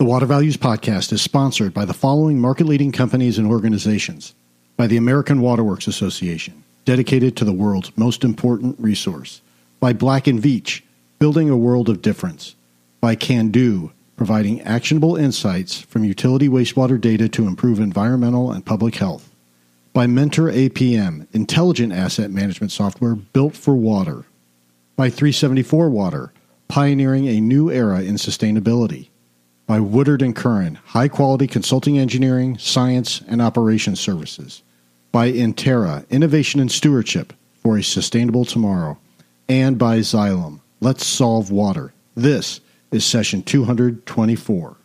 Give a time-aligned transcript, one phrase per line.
[0.00, 4.34] The Water Values Podcast is sponsored by the following market leading companies and organizations
[4.78, 9.42] by the American Waterworks Association, dedicated to the world's most important resource,
[9.78, 10.80] by Black and Veatch,
[11.18, 12.54] building a world of difference,
[13.02, 19.30] by Kando, providing actionable insights from utility wastewater data to improve environmental and public health,
[19.92, 24.24] by Mentor APM, intelligent asset management software built for water,
[24.96, 26.32] by 374 Water,
[26.68, 29.09] pioneering a new era in sustainability
[29.70, 34.64] by Woodard and Curran, high quality consulting engineering, science, and operations services.
[35.12, 38.98] By Intera, innovation and stewardship for a sustainable tomorrow.
[39.48, 41.94] And by Xylem, let's solve water.
[42.16, 42.60] This
[42.90, 44.76] is session 224.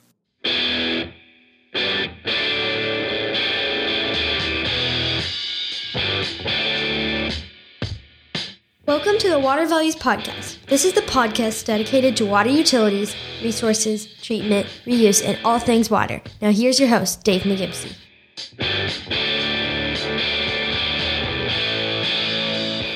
[8.86, 10.55] Welcome to the Water Values Podcast.
[10.67, 16.23] This is the podcast dedicated to water utilities, resources, treatment, reuse, and all things water.
[16.41, 17.93] Now, here's your host, Dave McGimsey.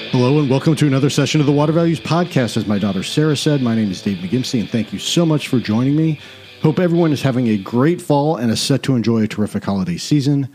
[0.10, 2.58] Hello, and welcome to another session of the Water Values Podcast.
[2.58, 5.48] As my daughter Sarah said, my name is Dave McGimsey, and thank you so much
[5.48, 6.20] for joining me.
[6.64, 9.98] Hope everyone is having a great fall and is set to enjoy a terrific holiday
[9.98, 10.50] season.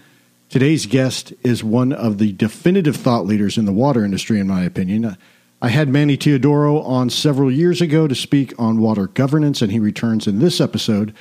[0.49, 4.65] Today's guest is one of the definitive thought leaders in the water industry, in my
[4.65, 5.17] opinion.
[5.65, 9.79] I had Manny Teodoro on several years ago to speak on water governance, and he
[9.79, 11.15] returns in this episode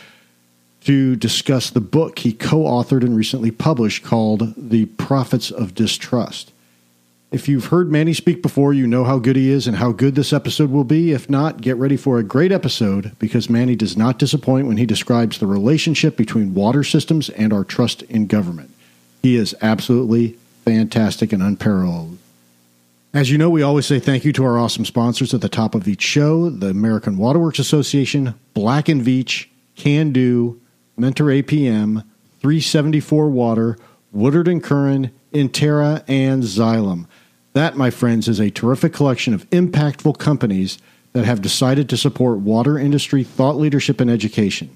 [0.83, 6.51] to discuss the book he co authored and recently published called The Profits of Distrust.
[7.31, 10.15] If you've heard Manny speak before, you know how good he is and how good
[10.15, 11.13] this episode will be.
[11.13, 14.85] If not, get ready for a great episode because Manny does not disappoint when he
[14.85, 18.71] describes the relationship between water systems and our trust in government.
[19.21, 20.31] He is absolutely
[20.65, 22.17] fantastic and unparalleled.
[23.13, 25.75] As you know, we always say thank you to our awesome sponsors at the top
[25.75, 29.45] of each show the American Waterworks Association, Black and Veatch,
[29.77, 30.57] Kando,
[30.97, 32.03] Mentor APM,
[32.39, 33.77] 374 Water,
[34.11, 37.05] Woodard and Curran, Intera, and Xylem.
[37.53, 40.79] That, my friends, is a terrific collection of impactful companies
[41.11, 44.75] that have decided to support water industry thought leadership and education.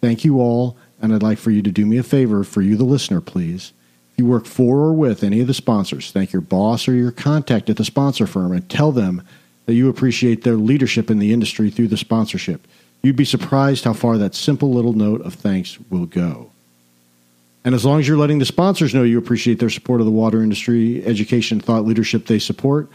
[0.00, 2.76] Thank you all, and I'd like for you to do me a favor, for you,
[2.76, 3.74] the listener, please
[4.16, 7.68] you work for or with any of the sponsors, thank your boss or your contact
[7.68, 9.22] at the sponsor firm and tell them
[9.66, 12.66] that you appreciate their leadership in the industry through the sponsorship.
[13.02, 16.50] You'd be surprised how far that simple little note of thanks will go.
[17.64, 20.12] And as long as you're letting the sponsors know you appreciate their support of the
[20.12, 22.88] water industry, education, thought leadership they support,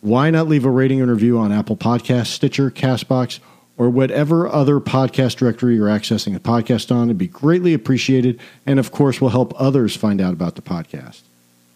[0.00, 3.38] why not leave a rating and review on Apple Podcasts, Stitcher, Castbox,
[3.78, 7.04] or whatever other podcast directory you're accessing a podcast on.
[7.04, 8.40] It'd be greatly appreciated.
[8.66, 11.22] And of course, will help others find out about the podcast.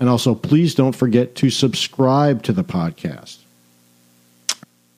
[0.01, 3.39] And also, please don't forget to subscribe to the podcast.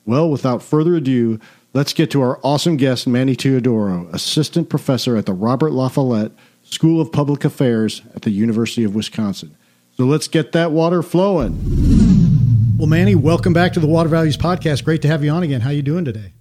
[0.06, 1.38] Well, without further ado,
[1.74, 6.32] let's get to our awesome guest, Manny Teodoro, assistant professor at the Robert La Follette
[6.62, 9.54] School of Public Affairs at the University of Wisconsin.
[9.98, 11.58] So let's get that water flowing.
[12.78, 14.84] Well, Manny, welcome back to the Water Values Podcast.
[14.84, 15.60] Great to have you on again.
[15.60, 16.33] How are you doing today?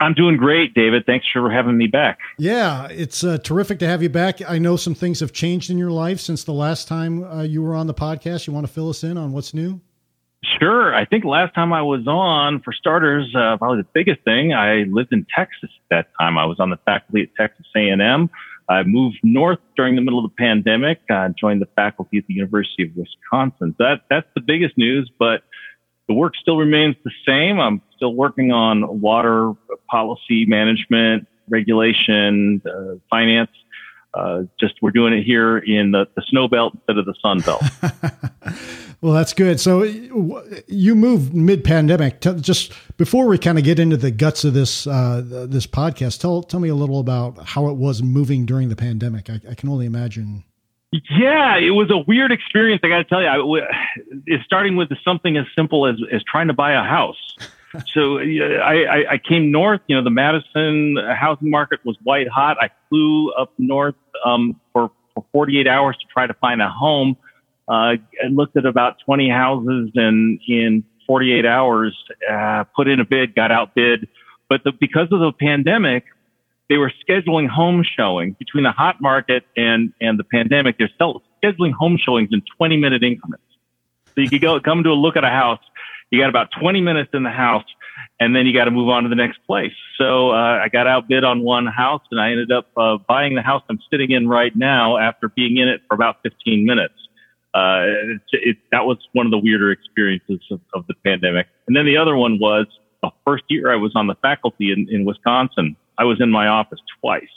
[0.00, 1.06] I'm doing great, David.
[1.06, 2.18] Thanks for having me back.
[2.38, 4.40] Yeah, it's uh, terrific to have you back.
[4.48, 7.62] I know some things have changed in your life since the last time uh, you
[7.62, 8.46] were on the podcast.
[8.46, 9.80] You want to fill us in on what's new?
[10.60, 10.94] Sure.
[10.94, 14.84] I think last time I was on, for starters, uh, probably the biggest thing, I
[14.88, 16.38] lived in Texas at that time.
[16.38, 18.30] I was on the faculty at Texas A&M.
[18.68, 22.34] I moved north during the middle of the pandemic, uh, joined the faculty at the
[22.34, 23.74] University of Wisconsin.
[23.78, 25.42] That that's the biggest news, but
[26.08, 27.60] the work still remains the same.
[27.60, 29.52] I'm still working on water
[29.88, 33.50] policy management, regulation, uh, finance.
[34.14, 37.40] Uh, just we're doing it here in the, the snow belt instead of the sun
[37.40, 37.62] belt.
[39.02, 39.60] well, that's good.
[39.60, 42.22] So you moved mid pandemic.
[42.22, 46.42] Just before we kind of get into the guts of this uh, this podcast, tell
[46.42, 49.28] tell me a little about how it was moving during the pandemic.
[49.28, 50.44] I, I can only imagine
[50.92, 52.80] yeah, it was a weird experience.
[52.82, 53.66] I got to tell you, I,
[54.26, 57.36] it's starting with something as simple as, as trying to buy a house.
[57.94, 59.82] so I, I, came north.
[59.86, 62.56] You know, the Madison housing market was white hot.
[62.60, 67.16] I flew up north um, for, for 48 hours to try to find a home.
[67.68, 71.94] Uh, I looked at about 20 houses and in 48 hours,
[72.30, 74.08] uh, put in a bid, got outbid.
[74.48, 76.04] But the, because of the pandemic,
[76.68, 80.78] they were scheduling home showings between the hot market and, and the pandemic.
[80.78, 83.44] They're still scheduling home showings in 20 minute increments.
[84.14, 85.60] So you could go come to a look at a house.
[86.10, 87.64] You got about 20 minutes in the house
[88.20, 89.72] and then you got to move on to the next place.
[89.96, 93.42] So, uh, I got outbid on one house and I ended up, uh, buying the
[93.42, 96.94] house I'm sitting in right now after being in it for about 15 minutes.
[97.54, 101.46] Uh, it, it, that was one of the weirder experiences of, of the pandemic.
[101.66, 102.66] And then the other one was
[103.02, 105.76] the first year I was on the faculty in, in Wisconsin.
[105.96, 107.28] I was in my office twice.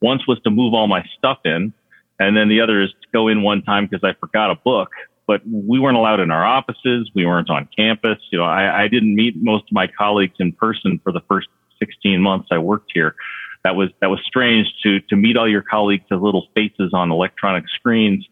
[0.00, 1.72] Once was to move all my stuff in,
[2.18, 4.90] and then the other is to go in one time because I forgot a book.
[5.26, 7.10] But we weren't allowed in our offices.
[7.14, 8.18] We weren't on campus.
[8.32, 11.48] You know, I, I didn't meet most of my colleagues in person for the first
[11.78, 13.14] 16 months I worked here.
[13.62, 17.10] That was that was strange to to meet all your colleagues as little faces on
[17.10, 18.26] electronic screens.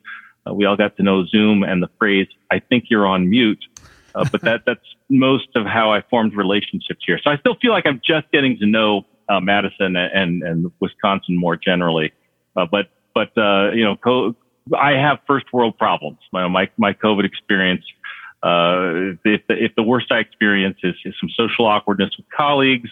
[0.49, 3.63] Uh, we all got to know Zoom and the phrase "I think you're on mute."
[4.19, 7.21] Uh, but that that's most of how I formed relationships here.
[7.23, 11.37] So I still feel like I'm just getting to know uh, Madison and and Wisconsin
[11.37, 12.13] more generally.
[12.57, 14.35] Uh, but but uh, you know, co-
[14.77, 16.19] I have first world problems.
[16.33, 17.85] My my, my COVID experience.
[18.41, 22.89] Uh, if the, if the worst I experience is, is some social awkwardness with colleagues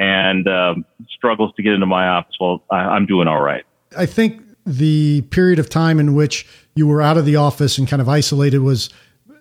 [0.00, 0.84] and um,
[1.14, 3.62] struggles to get into my office, well, I, I'm doing all right.
[3.96, 6.44] I think the period of time in which
[6.74, 8.90] you were out of the office and kind of isolated was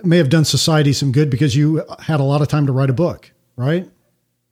[0.04, 2.90] may have done society some good because you had a lot of time to write
[2.90, 3.90] a book, right?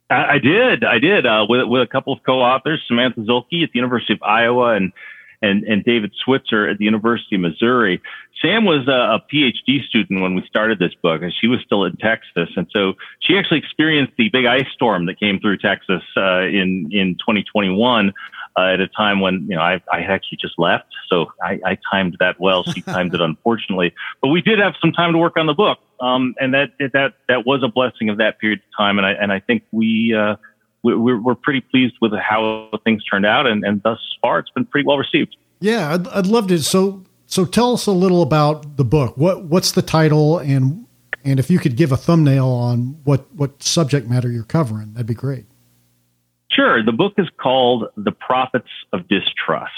[0.10, 0.84] I, I did.
[0.84, 4.22] I did uh, with with a couple of co-authors, Samantha Zuhlke at the University of
[4.24, 4.92] Iowa and
[5.42, 8.02] and and David Switzer at the University of Missouri.
[8.42, 11.86] Sam was a, a PhD student when we started this book, and she was still
[11.86, 16.04] in Texas, and so she actually experienced the big ice storm that came through Texas
[16.16, 18.14] uh, in in 2021
[18.58, 21.78] uh, at a time when you know I, I actually just left, so I, I
[21.92, 22.64] timed that well.
[22.64, 25.80] She timed it unfortunately, but we did have some time to work on the book,
[26.00, 29.12] um, and that that that was a blessing of that period of time, and I
[29.12, 30.14] and I think we.
[30.14, 30.36] Uh,
[30.96, 34.66] we're, we're pretty pleased with how things turned out, and, and thus far it's been
[34.66, 35.36] pretty well received.
[35.60, 36.60] Yeah, I'd, I'd love to.
[36.60, 39.18] So, so tell us a little about the book.
[39.18, 40.86] What what's the title, and
[41.24, 45.08] and if you could give a thumbnail on what what subject matter you're covering, that'd
[45.08, 45.46] be great.
[46.52, 46.84] Sure.
[46.84, 49.72] The book is called The Profits of Distrust.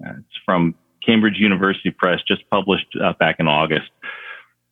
[0.00, 0.74] It's from
[1.04, 3.90] Cambridge University Press, just published uh, back in August.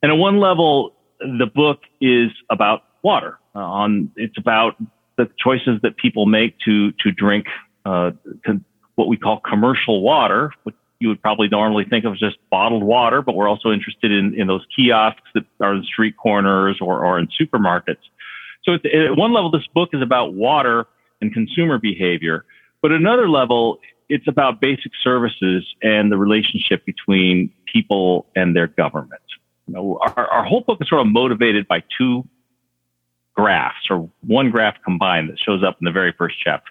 [0.03, 3.39] And at one level, the book is about water.
[3.55, 4.77] Uh, on it's about
[5.17, 7.47] the choices that people make to to drink
[7.85, 8.13] uh,
[8.95, 12.85] what we call commercial water, which you would probably normally think of as just bottled
[12.85, 17.05] water, but we're also interested in, in those kiosks that are in street corners or,
[17.05, 17.99] or in supermarkets.
[18.63, 20.87] So at, at one level, this book is about water
[21.21, 22.45] and consumer behavior.
[22.81, 28.69] But at another level, it's about basic services and the relationship between people and their
[28.69, 29.23] government.
[29.67, 32.29] You know, our, our whole book is sort of motivated by two
[33.43, 36.71] graphs or one graph combined that shows up in the very first chapter.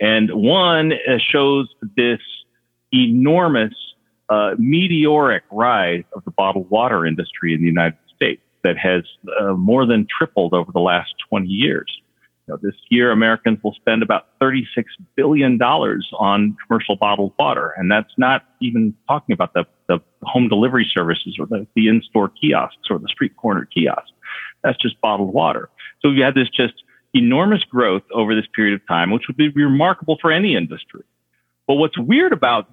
[0.00, 2.20] And one uh, shows this
[2.92, 3.74] enormous,
[4.30, 9.02] uh, meteoric rise of the bottled water industry in the United States that has
[9.38, 11.90] uh, more than tripled over the last 20 years.
[12.46, 14.64] You know, this year, Americans will spend about $36
[15.16, 17.74] billion on commercial bottled water.
[17.76, 22.30] And that's not even talking about the, the home delivery services or the, the in-store
[22.40, 24.12] kiosks or the street corner kiosks.
[24.62, 25.68] That's just bottled water.
[26.04, 26.74] So you had this just
[27.14, 31.02] enormous growth over this period of time, which would be remarkable for any industry.
[31.66, 32.68] But what's weird about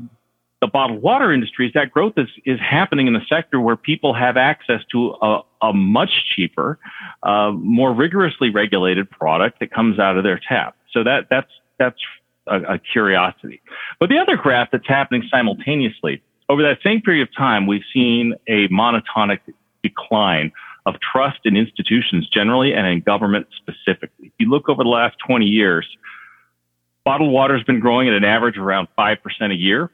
[0.60, 4.14] the bottled water industry is that growth is, is happening in a sector where people
[4.14, 6.78] have access to a, a much cheaper,
[7.24, 10.76] uh, more rigorously regulated product that comes out of their tap.
[10.92, 12.00] So that, that's, that's
[12.48, 13.62] a, a curiosity.
[14.00, 18.36] But the other graph that's happening simultaneously over that same period of time, we've seen
[18.48, 19.40] a monotonic
[19.82, 20.52] decline
[20.86, 24.28] of trust in institutions generally and in government specifically.
[24.28, 25.88] If you look over the last 20 years,
[27.06, 29.18] bottled water has been growing at an average of around 5%
[29.52, 29.92] a year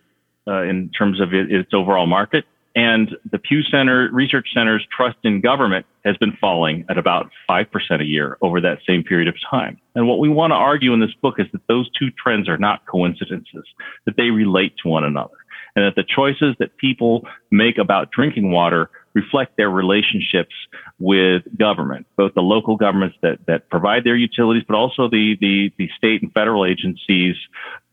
[0.47, 2.45] uh, in terms of it, its overall market.
[2.75, 7.65] And the Pew Center Research Center's trust in government has been falling at about 5%
[7.99, 9.79] a year over that same period of time.
[9.95, 12.57] And what we want to argue in this book is that those two trends are
[12.57, 13.65] not coincidences,
[14.05, 15.33] that they relate to one another,
[15.75, 20.53] and that the choices that people make about drinking water reflect their relationships
[20.99, 25.71] with government, both the local governments that, that provide their utilities, but also the, the,
[25.77, 27.35] the state and federal agencies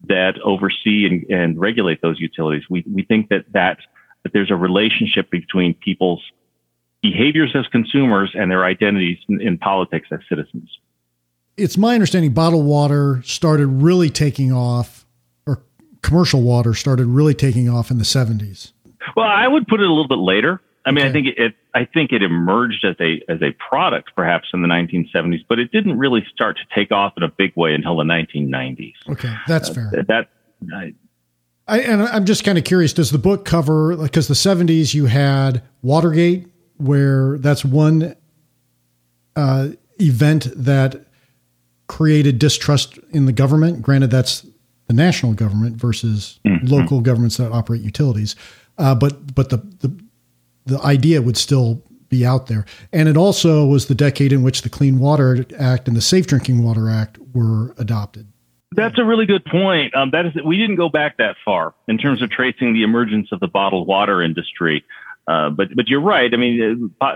[0.09, 2.65] that oversee and, and regulate those utilities.
[2.69, 3.79] We, we think that, that
[4.25, 6.23] that there's a relationship between people's
[7.03, 10.69] behaviors as consumers and their identities in, in politics as citizens.
[11.57, 15.07] It's my understanding bottled water started really taking off,
[15.47, 15.63] or
[16.03, 18.73] commercial water started really taking off in the 70s.
[19.15, 20.61] Well, I would put it a little bit later.
[20.87, 21.09] I mean, okay.
[21.09, 24.63] I think it, it, I think it emerged as a as a product perhaps in
[24.63, 27.97] the 1970s, but it didn't really start to take off in a big way until
[27.97, 28.95] the 1990s.
[29.09, 30.05] Okay, that's uh, fair.
[30.09, 30.29] That
[30.73, 30.95] I,
[31.67, 32.93] I, and I'm just kind of curious.
[32.93, 38.15] Does the book cover because the 70s you had Watergate, where that's one
[39.37, 41.07] uh, event that
[41.87, 43.83] created distrust in the government.
[43.83, 44.47] Granted, that's
[44.87, 46.67] the national government versus mm-hmm.
[46.67, 48.37] local governments that operate utilities.
[48.79, 50.04] Uh, but but the, the
[50.67, 52.65] the idea would still be out there.
[52.93, 56.27] And it also was the decade in which the Clean Water Act and the Safe
[56.27, 58.29] Drinking Water Act were adopted.
[58.73, 59.95] That's a really good point.
[59.95, 63.29] Um, that is, we didn't go back that far in terms of tracing the emergence
[63.31, 64.85] of the bottled water industry.
[65.27, 66.33] Uh, but but you're right.
[66.33, 67.15] I mean, uh,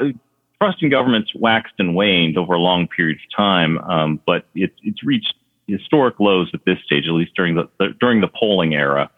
[0.60, 3.78] trust in governments waxed and waned over a long period of time.
[3.78, 5.34] Um, but it, it's reached
[5.66, 9.10] historic lows at this stage, at least during the, the during the polling era.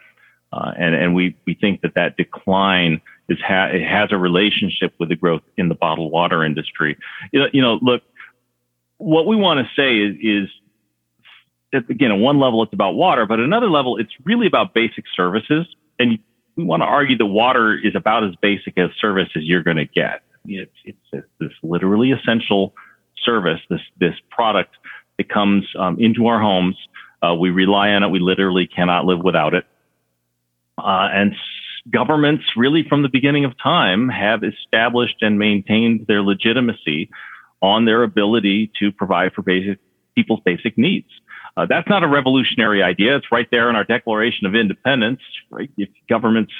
[0.52, 4.92] Uh, and and we we think that that decline is ha- it has a relationship
[4.98, 6.98] with the growth in the bottled water industry.
[7.32, 8.02] You know, you know look,
[8.98, 10.50] what we want to say is is
[11.72, 15.04] again, at one level, it's about water, but at another level, it's really about basic
[15.14, 15.66] services.
[15.98, 16.18] And
[16.56, 19.76] we want to argue that water is about as basic a service as you're going
[19.76, 20.22] to get.
[20.46, 22.74] It's, it's this literally essential
[23.24, 24.74] service, this, this product
[25.18, 26.76] that comes um, into our homes.
[27.22, 28.08] Uh, we rely on it.
[28.08, 29.64] We literally cannot live without it.
[30.78, 31.34] Uh, and
[31.88, 37.10] governments really from the beginning of time have established and maintained their legitimacy
[37.62, 39.78] on their ability to provide for basic
[40.14, 41.08] people's basic needs.
[41.56, 43.16] Uh, that's not a revolutionary idea.
[43.16, 45.20] It's right there in our Declaration of Independence.
[45.50, 45.70] Right?
[45.76, 46.52] If governments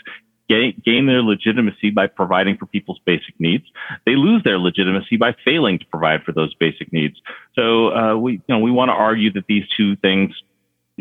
[0.48, 3.64] gain, their legitimacy by providing for people's basic needs,
[4.04, 7.16] they lose their legitimacy by failing to provide for those basic needs.
[7.54, 10.32] So uh, we, you know, we want to argue that these two things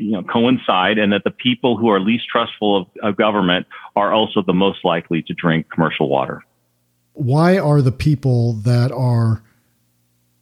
[0.01, 4.13] you know, coincide and that the people who are least trustful of, of government are
[4.13, 6.43] also the most likely to drink commercial water.
[7.13, 9.43] Why are the people that are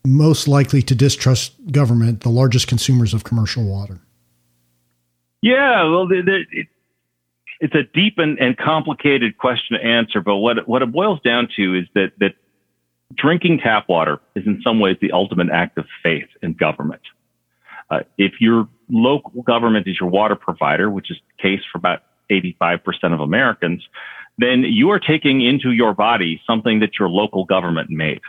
[0.05, 3.99] most likely to distrust government the largest consumers of commercial water?
[5.41, 6.67] Yeah, well, it,
[7.59, 11.47] it's a deep and, and, complicated question to answer, but what what it boils down
[11.55, 12.35] to is that that
[13.15, 17.01] drinking tap water is in some ways the ultimate act of faith in government.
[17.89, 22.03] Uh, if your local government is your water provider, which is the case for about
[22.29, 22.79] 85%
[23.13, 23.87] of Americans,
[24.37, 28.21] then you are taking into your body something that your local government made.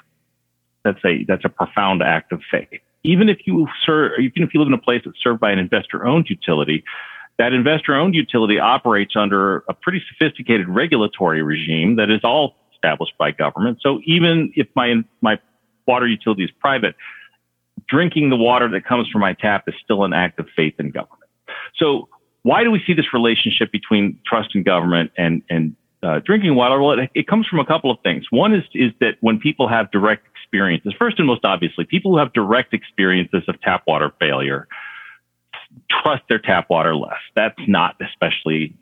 [0.85, 2.81] That's a, that's a profound act of faith.
[3.05, 5.59] Even if you serve, even if you live in a place that's served by an
[5.59, 6.85] investor owned utility,
[7.39, 13.17] that investor owned utility operates under a pretty sophisticated regulatory regime that is all established
[13.19, 13.79] by government.
[13.81, 15.39] So even if my, my
[15.87, 16.97] water utility is private,
[17.89, 20.91] drinking the water that comes from my tap is still an act of faith in
[20.91, 21.31] government.
[21.77, 22.09] So
[22.43, 26.81] why do we see this relationship between trust in government and, and uh, drinking water?
[26.81, 28.27] Well, it, it, comes from a couple of things.
[28.31, 32.19] One is, is that when people have direct experiences, first and most obviously, people who
[32.19, 34.69] have direct experiences of tap water failure
[35.91, 37.19] trust their tap water less.
[37.35, 38.75] That's not especially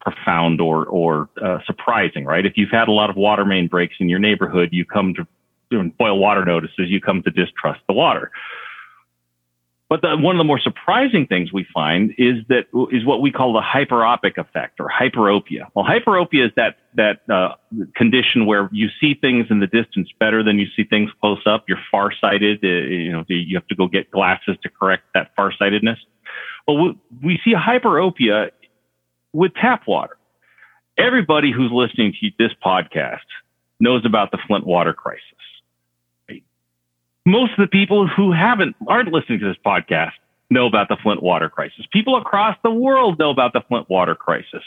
[0.00, 2.44] profound or, or uh, surprising, right?
[2.46, 5.26] If you've had a lot of water main breaks in your neighborhood, you come to
[5.70, 8.30] doing boil water notices, you come to distrust the water.
[9.88, 13.32] But the, one of the more surprising things we find is that is what we
[13.32, 15.68] call the hyperopic effect or hyperopia.
[15.74, 17.54] Well, hyperopia is that that uh,
[17.96, 21.64] condition where you see things in the distance better than you see things close up.
[21.68, 22.62] You're farsighted.
[22.62, 25.98] Uh, you know, you have to go get glasses to correct that farsightedness.
[26.66, 28.50] Well, we, we see hyperopia
[29.32, 30.18] with tap water.
[30.98, 33.20] Everybody who's listening to this podcast
[33.80, 35.22] knows about the Flint water crisis
[37.28, 40.12] most of the people who haven't aren't listening to this podcast
[40.50, 41.84] know about the Flint water crisis.
[41.92, 44.62] People across the world know about the Flint water crisis.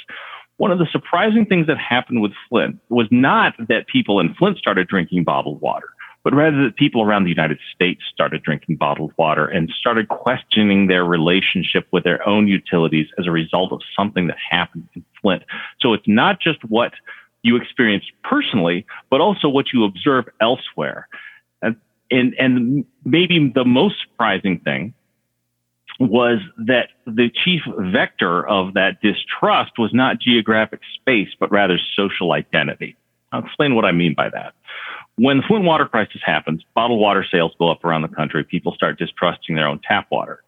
[0.57, 4.59] One of the surprising things that happened with Flint was not that people in Flint
[4.59, 5.87] started drinking bottled water,
[6.23, 10.85] but rather that people around the United States started drinking bottled water and started questioning
[10.85, 15.41] their relationship with their own utilities as a result of something that happened in Flint.
[15.79, 16.93] So it's not just what
[17.41, 21.07] you experience personally, but also what you observe elsewhere
[22.11, 24.93] and, and maybe the most surprising thing
[25.99, 32.31] was that the chief vector of that distrust was not geographic space, but rather social
[32.31, 32.95] identity.
[33.31, 34.53] I'll explain what I mean by that.
[35.15, 38.43] When the Flint water crisis happens, bottled water sales go up around the country.
[38.43, 40.41] People start distrusting their own tap water,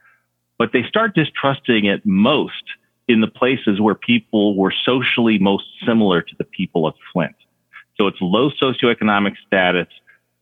[0.57, 2.63] but they start distrusting it most
[3.07, 7.35] in the places where people were socially most similar to the people of Flint.
[7.97, 9.87] So it's low socioeconomic status,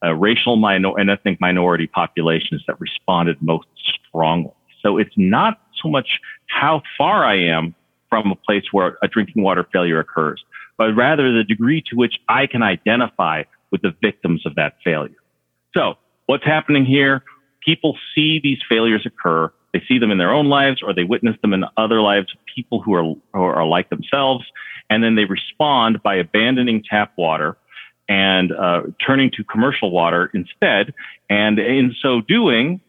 [0.04, 3.68] uh, racial minor and ethnic minority populations that responded most
[4.08, 4.52] strongly.
[4.82, 7.76] So it's not so much how far I am
[8.10, 10.44] from a place where a drinking water failure occurs,
[10.78, 15.16] but rather the degree to which I can identify with the victims of that failure.
[15.74, 17.24] So what's happening here?
[17.66, 19.52] People see these failures occur.
[19.74, 22.40] They see them in their own lives or they witness them in other lives of
[22.54, 24.44] people who are, who are like themselves.
[24.90, 27.56] And then they respond by abandoning tap water
[28.12, 30.94] and uh, turning to commercial water instead.
[31.30, 32.82] And in so doing,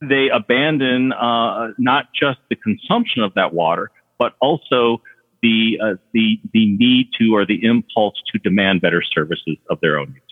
[0.00, 5.02] they abandon uh, not just the consumption of that water, but also
[5.42, 9.98] the uh, the the need to or the impulse to demand better services of their
[9.98, 10.22] own utility.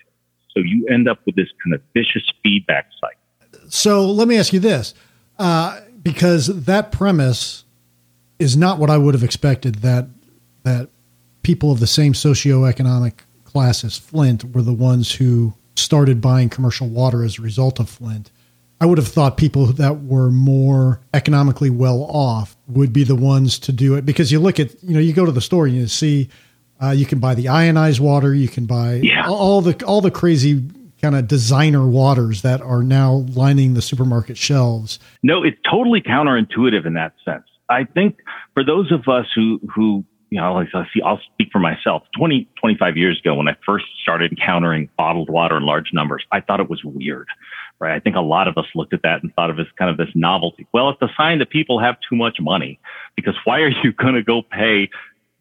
[0.54, 3.68] So you end up with this kind of vicious feedback cycle.
[3.68, 4.94] So let me ask you this:
[5.40, 7.64] uh, because that premise
[8.38, 10.06] is not what I would have expected that
[10.62, 10.88] that
[11.42, 13.14] people of the same socioeconomic
[13.52, 17.88] class as Flint were the ones who started buying commercial water as a result of
[17.88, 18.30] Flint.
[18.80, 23.58] I would have thought people that were more economically well off would be the ones
[23.60, 25.76] to do it because you look at you know you go to the store and
[25.76, 26.28] you see
[26.82, 29.28] uh, you can buy the ionized water you can buy yeah.
[29.28, 30.68] all the all the crazy
[31.02, 35.00] kind of designer waters that are now lining the supermarket shelves.
[35.22, 37.44] No, it's totally counterintuitive in that sense.
[37.68, 38.18] I think
[38.54, 42.04] for those of us who who you know, like I see, I'll speak for myself.
[42.16, 46.40] 20, 25 years ago, when I first started encountering bottled water in large numbers, I
[46.40, 47.28] thought it was weird,
[47.80, 47.94] right?
[47.94, 49.90] I think a lot of us looked at that and thought of it as kind
[49.90, 50.66] of this novelty.
[50.72, 52.80] Well, it's a sign that people have too much money
[53.14, 54.88] because why are you going to go pay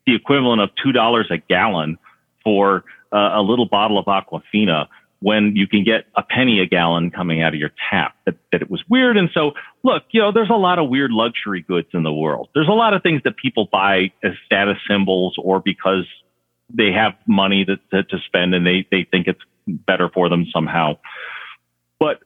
[0.05, 1.98] the equivalent of $2 a gallon
[2.43, 2.83] for
[3.13, 4.88] uh, a little bottle of Aquafina
[5.22, 8.62] when you can get a penny a gallon coming out of your tap that, that
[8.62, 9.18] it was weird.
[9.18, 9.51] And so
[9.84, 12.50] look, you know, there's a lot of weird luxury goods in the world.
[12.56, 16.06] There's a lot of things that people buy as status symbols or because
[16.74, 20.98] they have money that to spend and they, they think it's better for them somehow.
[22.00, 22.20] But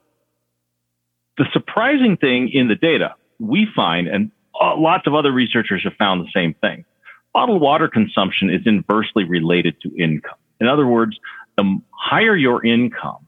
[1.37, 5.93] the surprising thing in the data we find, and uh, lots of other researchers have
[5.99, 6.85] found the same thing.
[7.33, 10.37] Bottled water consumption is inversely related to income.
[10.61, 11.19] In other words,
[11.57, 13.25] the higher your income,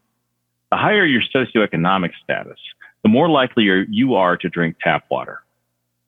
[0.71, 2.59] the higher your socioeconomic status,
[3.03, 5.41] the more likely you are to drink tap water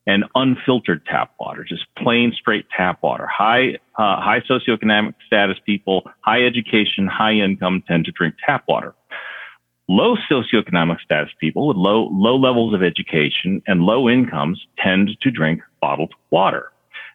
[0.10, 3.28] and unfiltered tap water, just plain straight tap water.
[3.28, 8.96] High, uh, high socioeconomic status people, high education, high income tend to drink tap water.
[9.88, 15.32] Low socioeconomic status people with low, low levels of education and low incomes tend to
[15.32, 16.72] drink bottled water.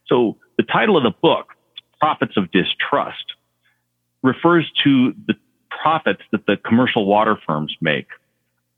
[0.07, 1.49] So the title of the book,
[2.01, 3.35] Profits of Distrust,
[4.25, 5.35] refers to the
[5.83, 8.09] profits that the commercial water firms make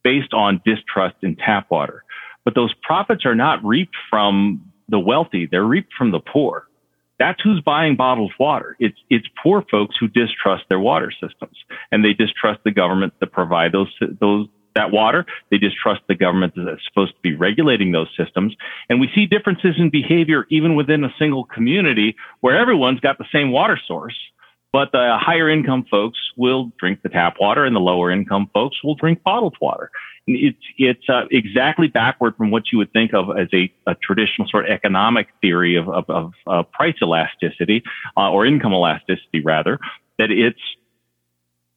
[0.03, 2.05] based on distrust in tap water.
[2.45, 6.69] But those profits are not reaped from the wealthy, they're reaped from the poor.
[7.19, 8.77] That's who's buying bottled water.
[8.79, 11.57] It's, it's poor folks who distrust their water systems
[11.91, 13.89] and they distrust the government that provide those,
[14.21, 15.25] those, that water.
[15.51, 18.55] They distrust the government that's supposed to be regulating those systems.
[18.91, 23.25] And we see differences in behavior even within a single community where everyone's got the
[23.33, 24.15] same water source
[24.77, 28.85] but the higher income folks will drink the tap water and the lower income folks
[28.85, 29.91] will drink bottled water.
[30.27, 34.47] It's, it's uh, exactly backward from what you would think of as a, a traditional
[34.47, 37.85] sort of economic theory of, of, of uh, price elasticity
[38.19, 39.79] uh, or income elasticity rather,
[40.19, 40.61] that it's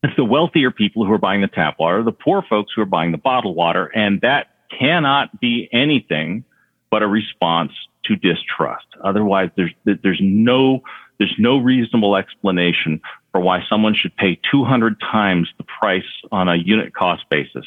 [0.04, 2.86] it's the wealthier people who are buying the tap water, the poor folks who are
[2.86, 6.44] buying the bottled water, and that cannot be anything
[6.92, 7.72] but a response
[8.04, 8.88] to distrust.
[9.02, 10.82] Otherwise, there's there's no
[11.20, 13.02] there's no reasonable explanation
[13.32, 17.66] for why someone should pay 200 times the price on a unit cost basis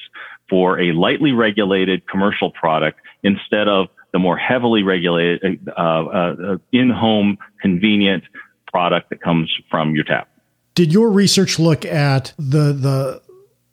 [0.48, 7.38] for a lightly regulated commercial product instead of the more heavily regulated uh, uh, in-home
[7.60, 8.24] convenient
[8.66, 10.28] product that comes from your tap.
[10.74, 13.22] Did your research look at the the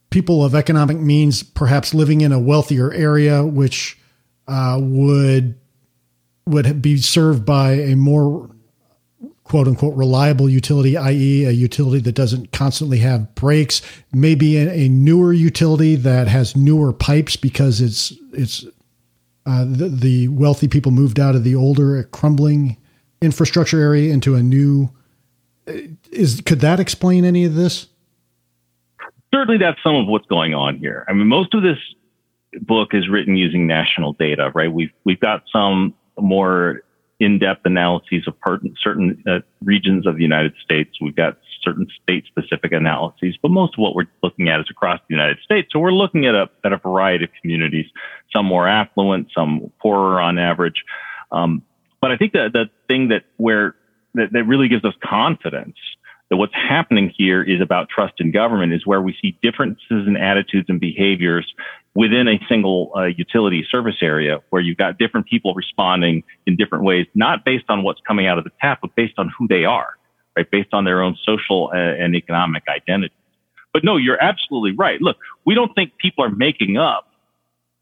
[0.09, 3.97] people of economic means perhaps living in a wealthier area, which
[4.47, 5.55] uh, would
[6.45, 8.49] would be served by a more
[9.49, 13.81] quote unquote reliable utility, i.e., a utility that doesn't constantly have breaks,
[14.13, 18.65] maybe a, a newer utility that has newer pipes because it's it's
[19.45, 22.77] uh, the, the, wealthy people moved out of the older crumbling
[23.21, 24.91] infrastructure area into a new.
[26.11, 27.87] Is could that explain any of this?
[29.33, 31.05] Certainly, that's some of what's going on here.
[31.07, 31.77] I mean, most of this
[32.61, 34.71] book is written using national data, right?
[34.71, 36.83] We've we've got some more
[37.19, 38.35] in-depth analyses of
[38.81, 40.89] certain uh, regions of the United States.
[41.01, 45.15] We've got certain state-specific analyses, but most of what we're looking at is across the
[45.15, 45.69] United States.
[45.71, 47.87] So we're looking at a at a variety of communities,
[48.33, 50.83] some more affluent, some poorer on average.
[51.31, 51.63] Um,
[52.01, 53.75] but I think that the thing that where
[54.15, 55.75] that, that really gives us confidence
[56.29, 60.15] that what's happening here is about trust in government is where we see differences in
[60.15, 61.51] attitudes and behaviors
[61.95, 66.83] within a single uh, utility service area where you've got different people responding in different
[66.83, 69.65] ways, not based on what's coming out of the tap, but based on who they
[69.65, 69.97] are,
[70.35, 70.49] right?
[70.49, 73.13] Based on their own social uh, and economic identity.
[73.73, 75.01] But no, you're absolutely right.
[75.01, 77.11] Look, we don't think people are making up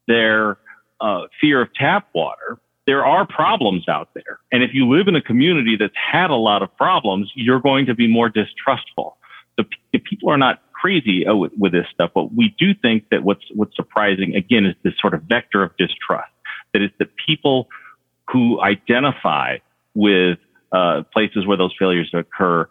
[0.06, 0.58] their
[1.00, 4.40] uh, fear of tap water there are problems out there.
[4.50, 7.84] And if you live in a community that's had a lot of problems, you're going
[7.84, 9.18] to be more distrustful.
[9.58, 13.04] The, the people are not crazy uh, with, with, this stuff, but we do think
[13.10, 16.30] that what's, what's surprising again is this sort of vector of distrust.
[16.72, 17.68] That is that people
[18.30, 19.58] who identify
[19.94, 20.38] with
[20.72, 22.68] uh, places where those failures occur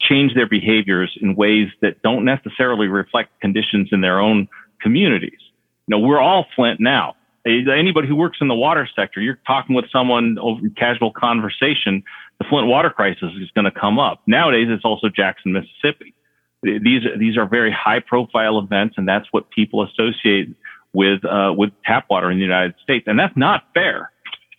[0.00, 4.48] change their behaviors in ways that don't necessarily reflect conditions in their own
[4.80, 5.38] communities.
[5.86, 9.76] You know, we're all Flint now Anybody who works in the water sector, you're talking
[9.76, 12.02] with someone over casual conversation,
[12.40, 14.20] the Flint water crisis is going to come up.
[14.26, 16.12] Nowadays, it's also Jackson, Mississippi.
[16.62, 20.48] These these are very high profile events, and that's what people associate
[20.92, 24.10] with uh, with tap water in the United States, and that's not fair.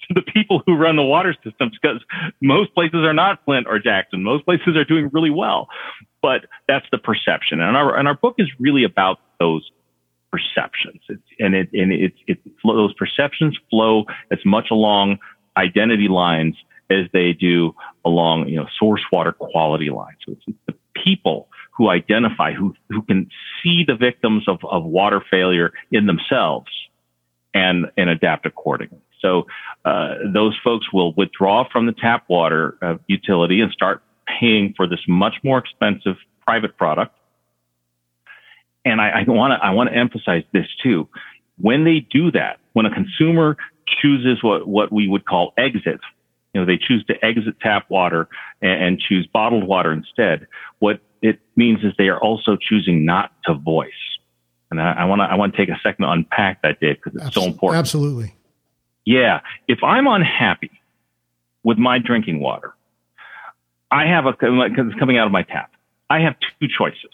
[0.08, 2.02] To the people who run the water systems because
[2.42, 4.24] most places are not Flint or Jackson.
[4.24, 5.68] Most places are doing really well,
[6.22, 9.70] but that's the perception, and our and our book is really about those
[10.32, 15.18] perceptions, it's, and it and it, it those perceptions flow as much along
[15.58, 16.56] identity lines
[16.90, 17.74] as they do
[18.06, 20.18] along you know source water quality lines.
[20.26, 23.30] So it's the people who identify, who, who can
[23.62, 26.72] see the victims of, of water failure in themselves
[27.54, 29.00] and, and adapt accordingly.
[29.22, 29.46] So
[29.86, 34.04] uh, those folks will withdraw from the tap water uh, utility and start
[34.40, 37.16] paying for this much more expensive private product.
[38.86, 41.10] And I want to I want to emphasize this too.
[41.58, 43.58] When they do that, when a consumer
[44.02, 46.00] chooses what what we would call exit,
[46.54, 48.30] you know, they choose to exit tap water
[48.62, 50.48] and, and choose bottled water instead.
[50.80, 53.92] What it means is they are also choosing not to voice.
[54.70, 57.22] And I want to I want to take a second to unpack that, Dave, because
[57.22, 57.80] it's so important.
[57.80, 58.36] Absolutely.
[59.06, 59.40] Yeah.
[59.70, 60.72] If I'm unhappy
[61.64, 62.74] with my drinking water,
[63.90, 65.72] I have a because it's coming out of my tap.
[66.10, 67.12] I have two choices,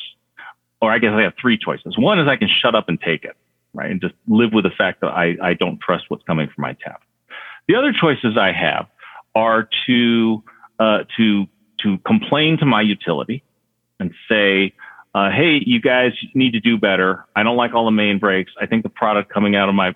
[0.81, 1.95] or I guess I have three choices.
[1.97, 3.35] One is I can shut up and take it,
[3.73, 6.63] right, and just live with the fact that I I don't trust what's coming from
[6.63, 7.01] my tap.
[7.67, 8.87] The other choices I have
[9.35, 10.43] are to
[10.79, 11.45] uh, to
[11.81, 13.43] to complain to my utility
[14.03, 14.73] and say,
[15.15, 17.25] uh, hey, you guys need to do better.
[17.35, 18.51] I don't like all the main breaks.
[18.59, 19.95] I think the product coming out of my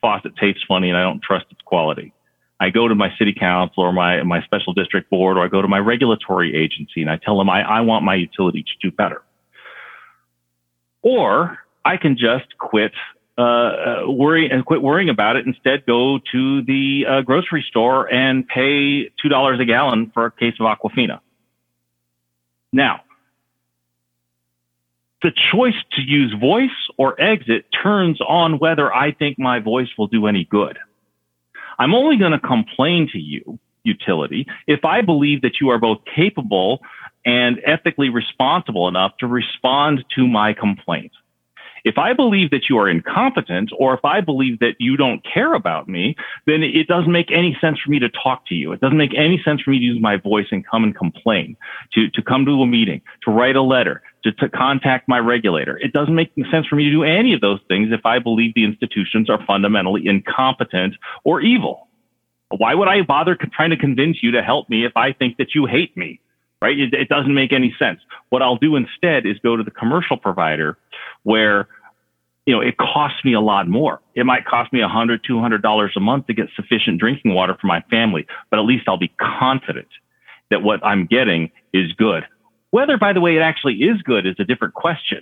[0.00, 2.12] faucet tastes funny and I don't trust its quality.
[2.60, 5.62] I go to my city council or my, my special district board or I go
[5.62, 8.94] to my regulatory agency and I tell them I, I want my utility to do
[8.94, 9.22] better.
[11.02, 12.92] Or I can just quit
[13.38, 15.46] uh, uh worry and quit worrying about it.
[15.46, 20.32] Instead, go to the uh, grocery store and pay two dollars a gallon for a
[20.32, 21.20] case of Aquafina.
[22.72, 23.02] Now,
[25.22, 30.06] the choice to use voice or exit turns on whether I think my voice will
[30.06, 30.78] do any good.
[31.78, 35.98] I'm only going to complain to you, utility, if I believe that you are both
[36.14, 36.80] capable
[37.24, 41.12] and ethically responsible enough to respond to my complaint.
[41.84, 45.54] If I believe that you are incompetent or if I believe that you don't care
[45.54, 48.72] about me, then it doesn't make any sense for me to talk to you.
[48.72, 51.56] It doesn't make any sense for me to use my voice and come and complain,
[51.92, 55.78] to, to come to a meeting, to write a letter, to, to contact my regulator.
[55.78, 58.54] It doesn't make sense for me to do any of those things if I believe
[58.54, 61.88] the institutions are fundamentally incompetent or evil.
[62.50, 65.54] Why would I bother trying to convince you to help me if I think that
[65.54, 66.20] you hate me?
[66.60, 66.76] Right?
[66.76, 68.00] It, it doesn't make any sense.
[68.30, 70.76] What I'll do instead is go to the commercial provider
[71.28, 71.68] where
[72.46, 74.00] you know, it costs me a lot more.
[74.14, 77.34] It might cost me a hundred, two hundred dollars a month to get sufficient drinking
[77.34, 79.88] water for my family, but at least I'll be confident
[80.50, 82.24] that what I'm getting is good.
[82.70, 85.20] Whether, by the way, it actually is good is a different question,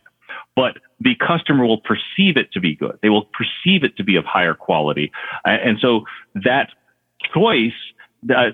[0.55, 2.97] but the customer will perceive it to be good.
[3.03, 5.11] They will perceive it to be of higher quality.
[5.45, 6.03] And so
[6.45, 6.69] that
[7.35, 7.73] choice
[8.31, 8.51] uh,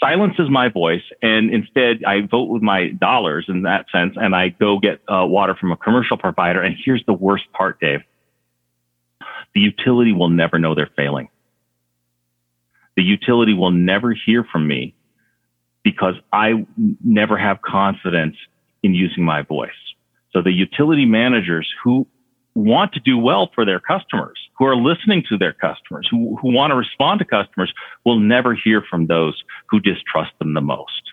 [0.00, 4.50] silences my voice and instead I vote with my dollars in that sense and I
[4.50, 6.62] go get uh, water from a commercial provider.
[6.62, 8.00] And here's the worst part, Dave
[9.54, 11.30] the utility will never know they're failing.
[12.94, 14.94] The utility will never hear from me
[15.82, 16.66] because I
[17.02, 18.36] never have confidence
[18.82, 19.70] in using my voice.
[20.32, 22.06] So the utility managers who
[22.54, 26.52] want to do well for their customers, who are listening to their customers, who, who
[26.52, 27.72] want to respond to customers
[28.04, 31.12] will never hear from those who distrust them the most.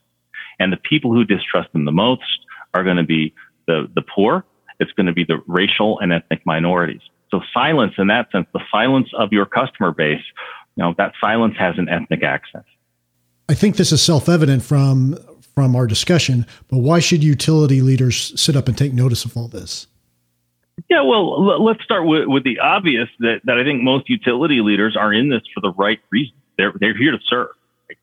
[0.60, 2.39] And the people who distrust them the most
[2.73, 3.34] are going to be
[3.67, 4.45] the, the poor.
[4.79, 7.01] It's going to be the racial and ethnic minorities.
[7.32, 10.21] So silence in that sense, the silence of your customer base,
[10.75, 12.65] you know, that silence has an ethnic accent.
[13.49, 15.17] I think this is self-evident from
[15.53, 19.47] from our discussion, but why should utility leaders sit up and take notice of all
[19.47, 19.86] this?
[20.89, 24.97] Yeah, well, let's start with, with the obvious that, that I think most utility leaders
[24.97, 26.36] are in this for the right reason.
[26.57, 27.49] They're, they're here to serve.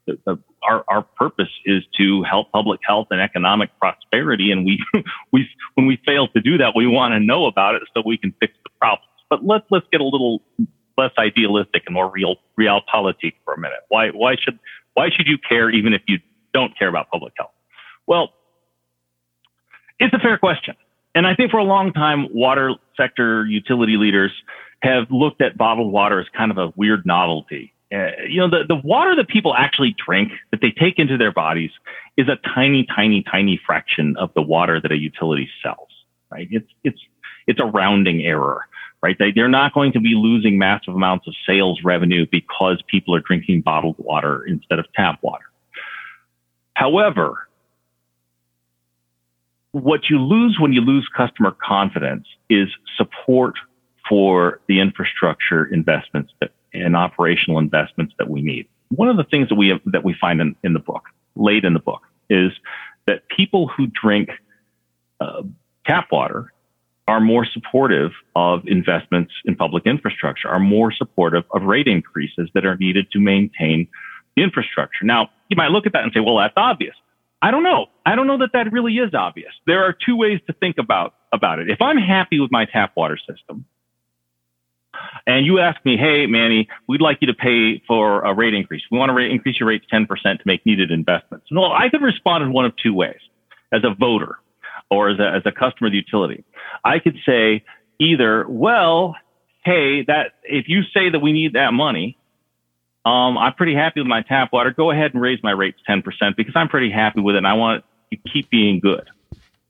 [0.07, 4.53] The, the, our, our purpose is to help public health and economic prosperity.
[4.53, 4.85] And we,
[5.33, 8.17] we, when we fail to do that, we want to know about it so we
[8.17, 9.07] can fix the problem.
[9.29, 10.43] But let's let's get a little
[10.99, 13.79] less idealistic and more real realpolitik for a minute.
[13.89, 14.59] Why why should
[14.95, 16.19] why should you care even if you
[16.53, 17.53] don't care about public health?
[18.07, 18.31] Well,
[20.01, 20.75] it's a fair question.
[21.15, 24.33] And I think for a long time, water sector utility leaders
[24.83, 27.73] have looked at bottled water as kind of a weird novelty.
[27.93, 31.33] Uh, you know, the, the water that people actually drink, that they take into their
[31.33, 31.73] bodies,
[32.17, 35.89] is a tiny, tiny, tiny fraction of the water that a utility sells.
[36.31, 36.47] Right?
[36.51, 37.01] It's it's
[37.49, 38.67] it's a rounding error
[39.03, 39.17] right?
[39.19, 43.21] They, they're not going to be losing massive amounts of sales revenue because people are
[43.21, 45.45] drinking bottled water instead of tap water.
[46.75, 47.49] However,
[49.73, 53.55] what you lose when you lose customer confidence is support
[54.09, 58.67] for the infrastructure investments that, and operational investments that we need.
[58.89, 61.05] One of the things that we have, that we find in, in the book,
[61.37, 62.53] late in the book, is
[63.07, 64.31] that people who drink
[65.21, 65.43] uh,
[65.87, 66.53] tap water
[67.07, 72.65] are more supportive of investments in public infrastructure, are more supportive of rate increases that
[72.65, 73.89] are needed to maintain
[74.37, 75.05] the infrastructure.
[75.05, 76.95] Now, you might look at that and say, well, that's obvious.
[77.43, 77.87] I don't know.
[78.05, 79.53] I don't know that that really is obvious.
[79.67, 81.71] There are two ways to think about, about it.
[81.71, 83.65] If I'm happy with my tap water system,
[85.27, 88.83] and you ask me, hey, Manny, we'd like you to pay for a rate increase.
[88.91, 91.47] We want to rate, increase your rates 10% to make needed investments.
[91.51, 93.21] Well, I could respond in one of two ways
[93.73, 94.39] as a voter
[94.91, 96.45] or as a, as a customer of the utility.
[96.85, 97.65] I could say
[97.99, 99.15] either, well,
[99.65, 102.19] hey, that if you say that we need that money,
[103.05, 104.73] um, I'm pretty happy with my tap water.
[104.77, 106.03] Go ahead and raise my rates 10%
[106.37, 109.09] because I'm pretty happy with it and I want to keep being good.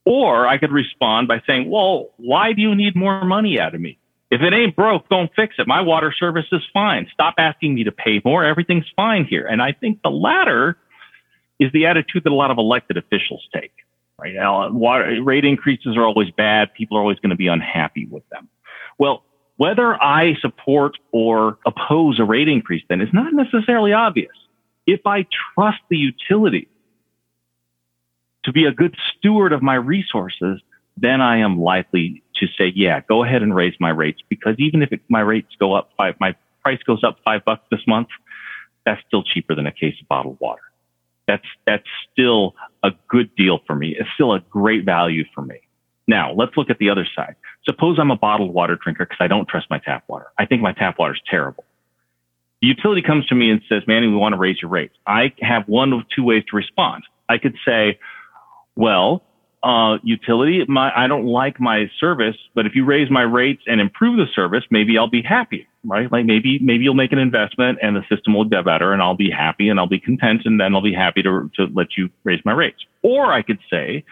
[0.05, 3.81] Or I could respond by saying, well, why do you need more money out of
[3.81, 3.99] me?
[4.31, 5.67] If it ain't broke, don't fix it.
[5.67, 7.07] My water service is fine.
[7.13, 8.45] Stop asking me to pay more.
[8.45, 9.47] Everything's fine here.
[9.47, 10.77] And I think the latter
[11.59, 13.73] is the attitude that a lot of elected officials take
[14.21, 14.35] right?
[14.35, 16.75] Now, water, rate increases are always bad.
[16.75, 18.49] People are always going to be unhappy with them.
[18.99, 19.25] Well,
[19.61, 24.33] whether I support or oppose a rate increase then is not necessarily obvious.
[24.87, 26.67] If I trust the utility
[28.47, 30.63] to be a good steward of my resources,
[30.97, 34.81] then I am likely to say, yeah, go ahead and raise my rates because even
[34.81, 38.09] if it, my rates go up five, my price goes up five bucks this month,
[38.87, 40.63] that's still cheaper than a case of bottled water
[41.31, 43.95] that's that's still a good deal for me.
[43.97, 45.61] It's still a great value for me.
[46.11, 47.37] Now, let's look at the other side.
[47.65, 50.27] Suppose I'm a bottled water drinker because I don't trust my tap water.
[50.39, 51.65] I think my tap water is terrible.
[52.61, 54.95] The utility comes to me and says, Manny, we want to raise your rates.
[55.07, 57.05] I have one of two ways to respond.
[57.29, 58.01] I could say,
[58.75, 59.23] well,
[59.63, 63.81] uh, utility, my, I don't like my service, but if you raise my rates and
[63.81, 66.11] improve the service, maybe I'll be happy right?
[66.11, 69.17] Like maybe, maybe you'll make an investment and the system will get better and I'll
[69.17, 72.11] be happy and I'll be content and then I'll be happy to, to let you
[72.25, 72.85] raise my rates.
[73.03, 74.05] Or I could say,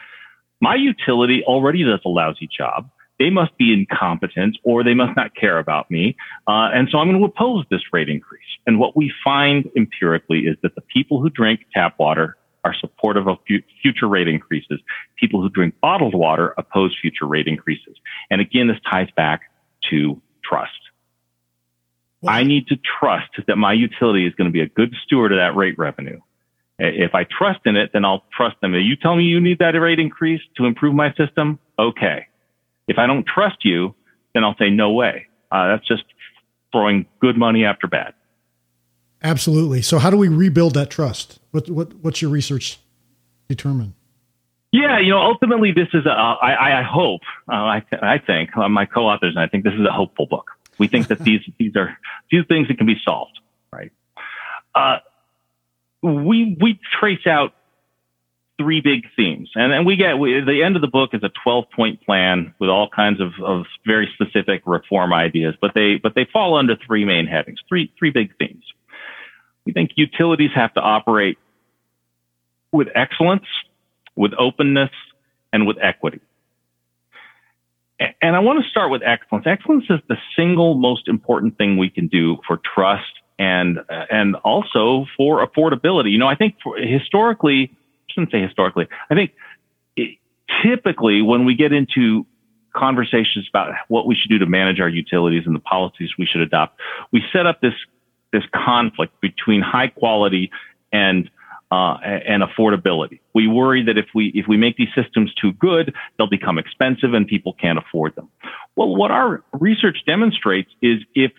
[0.61, 2.91] my utility already does a lousy job.
[3.19, 6.17] They must be incompetent or they must not care about me.
[6.47, 8.43] Uh, and so I'm going to oppose this rate increase.
[8.67, 13.27] And what we find empirically is that the people who drink tap water are supportive
[13.27, 13.39] of
[13.83, 14.81] future rate increases.
[15.17, 17.97] People who drink bottled water oppose future rate increases.
[18.31, 19.43] And again, this ties back
[19.91, 20.73] to trust.
[22.27, 25.39] I need to trust that my utility is going to be a good steward of
[25.39, 26.19] that rate revenue.
[26.79, 28.75] If I trust in it, then I'll trust them.
[28.75, 32.27] You tell me you need that rate increase to improve my system, okay.
[32.87, 33.95] If I don't trust you,
[34.33, 35.27] then I'll say no way.
[35.51, 36.05] Uh, that's just
[36.73, 38.15] throwing good money after bad.
[39.23, 39.83] Absolutely.
[39.83, 41.41] So, how do we rebuild that trust?
[41.51, 42.79] What, what what's your research
[43.49, 43.95] determine?
[44.71, 46.11] Yeah, you know, ultimately, this is a.
[46.11, 47.23] I, I hope.
[47.51, 50.51] Uh, I, I think uh, my co-authors and I think this is a hopeful book.
[50.79, 51.99] We think that these these are
[52.31, 53.41] these things that can be solved,
[53.73, 53.91] right?
[54.75, 54.99] Uh,
[56.03, 57.55] we we trace out
[58.59, 61.31] three big themes, and then we get we, the end of the book is a
[61.43, 66.15] twelve point plan with all kinds of, of very specific reform ideas, but they but
[66.15, 68.65] they fall under three main headings, three three big themes.
[69.65, 71.39] We think utilities have to operate
[72.73, 73.47] with excellence,
[74.17, 74.91] with openness,
[75.53, 76.21] and with equity.
[78.23, 79.45] And I want to start with excellence.
[79.47, 85.07] Excellence is the single most important thing we can do for trust and and also
[85.17, 86.11] for affordability.
[86.11, 88.89] You know, I think historically, I shouldn't say historically.
[89.11, 89.33] I think
[89.97, 90.19] it,
[90.63, 92.27] typically when we get into
[92.75, 96.41] conversations about what we should do to manage our utilities and the policies we should
[96.41, 96.81] adopt,
[97.13, 97.75] we set up this
[98.33, 100.51] this conflict between high quality
[100.93, 101.31] and
[101.71, 103.21] uh, and affordability.
[103.35, 107.15] We worry that if we if we make these systems too good, they'll become expensive
[107.15, 108.29] and people can't afford them.
[108.77, 111.33] Well, what our research demonstrates is if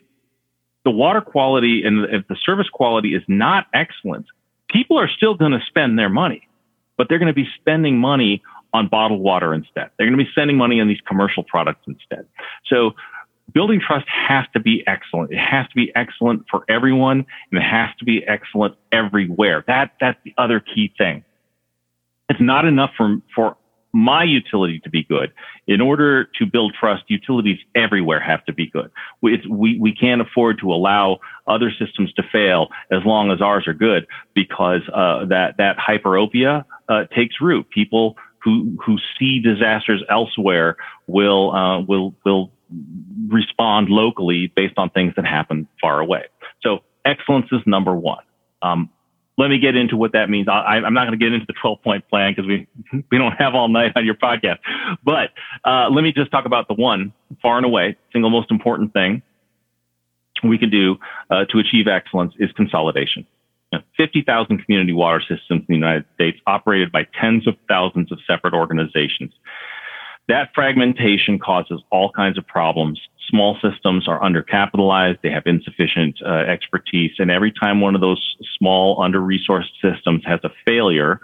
[0.85, 4.25] the water quality and if the service quality is not excellent,
[4.69, 6.47] people are still going to spend their money,
[6.97, 8.41] but they're going to be spending money
[8.73, 9.89] on bottled water instead.
[9.97, 12.25] They're going to be spending money on these commercial products instead.
[12.67, 12.91] So
[13.53, 15.31] building trust has to be excellent.
[15.31, 19.63] It has to be excellent for everyone and it has to be excellent everywhere.
[19.67, 21.23] That, that's the other key thing.
[22.29, 23.57] It's not enough for, for
[23.91, 25.31] my utility to be good.
[25.67, 28.91] In order to build trust, utilities everywhere have to be good.
[29.21, 33.67] We, we, we can't afford to allow other systems to fail as long as ours
[33.67, 37.69] are good because uh, that, that hyperopia uh, takes root.
[37.69, 42.51] People who, who see disasters elsewhere will, uh, will, will
[43.27, 46.25] respond locally based on things that happen far away.
[46.61, 48.23] So excellence is number one.
[48.61, 48.89] Um,
[49.39, 50.49] let me get into what that means.
[50.49, 52.67] I, am not going to get into the 12 point plan because we
[53.09, 54.59] we don't have all night on your podcast.
[55.03, 55.29] But
[55.63, 59.23] uh, let me just talk about the one far and away single most important thing
[60.43, 60.97] we can do
[61.29, 63.25] uh, to achieve excellence is consolidation.
[63.71, 68.11] You know, 50,000 community water systems in the United States operated by tens of thousands
[68.11, 69.31] of separate organizations.
[70.27, 72.99] That fragmentation causes all kinds of problems
[73.29, 78.35] small systems are undercapitalized, they have insufficient uh, expertise, and every time one of those
[78.57, 81.19] small, under-resourced systems has a failure,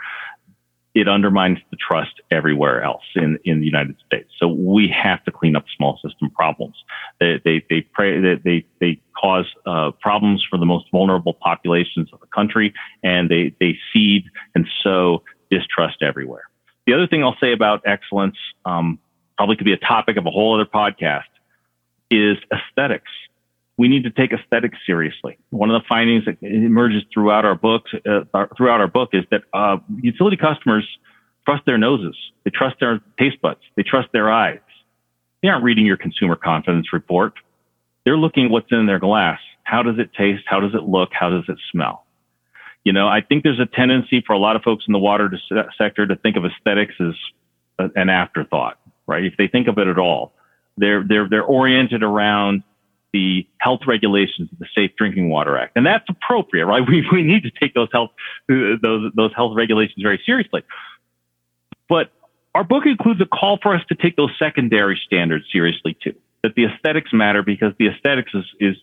[0.95, 4.31] it undermines the trust everywhere else in, in the United States.
[4.39, 6.75] So we have to clean up small system problems.
[7.19, 12.19] They they they pray, they, they, cause uh, problems for the most vulnerable populations of
[12.21, 14.23] the country, and they they seed
[14.55, 16.43] and sow distrust everywhere.
[16.87, 18.99] The other thing I'll say about excellence um,
[19.37, 21.23] probably could be a topic of a whole other podcast
[22.11, 23.11] is aesthetics.
[23.77, 25.37] We need to take aesthetics seriously.
[25.49, 29.41] One of the findings that emerges throughout our books, uh, throughout our book, is that
[29.53, 30.87] uh, utility customers
[31.45, 34.59] trust their noses, they trust their taste buds, they trust their eyes.
[35.41, 37.33] They aren't reading your consumer confidence report.
[38.03, 39.39] They're looking at what's in their glass.
[39.63, 40.43] How does it taste?
[40.47, 41.09] How does it look?
[41.11, 42.05] How does it smell?
[42.83, 45.29] You know, I think there's a tendency for a lot of folks in the water
[45.77, 49.25] sector to think of aesthetics as an afterthought, right?
[49.25, 50.33] If they think of it at all.
[50.77, 52.63] They're, they're, they're oriented around
[53.13, 55.77] the health regulations of the Safe Drinking Water Act.
[55.77, 56.83] And that's appropriate, right?
[56.87, 58.11] We, we need to take those health,
[58.49, 60.63] those, those health regulations very seriously.
[61.87, 62.11] But
[62.53, 66.13] our book includes a call for us to take those secondary standards seriously too.
[66.43, 68.75] That the aesthetics matter because the aesthetics is, is,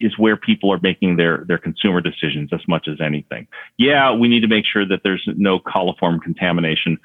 [0.00, 3.46] is where people are making their, their consumer decisions as much as anything.
[3.76, 6.98] Yeah, we need to make sure that there's no coliform contamination,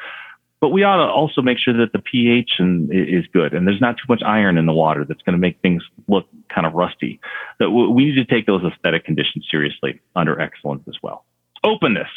[0.62, 3.82] but we ought to also make sure that the pH and, is good and there's
[3.82, 6.74] not too much iron in the water that's going to make things look kind of
[6.74, 7.20] rusty.
[7.60, 11.26] That we need to take those aesthetic conditions seriously under excellence as well.
[11.64, 12.10] Openness,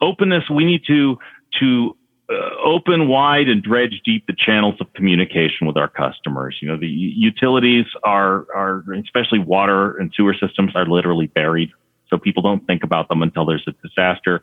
[0.00, 0.44] openness.
[0.50, 1.18] We need to
[1.60, 1.96] to
[2.30, 6.56] uh, open wide and dredge deep the channels of communication with our customers.
[6.62, 11.70] You know, the utilities are are especially water and sewer systems are literally buried,
[12.08, 14.42] so people don't think about them until there's a disaster.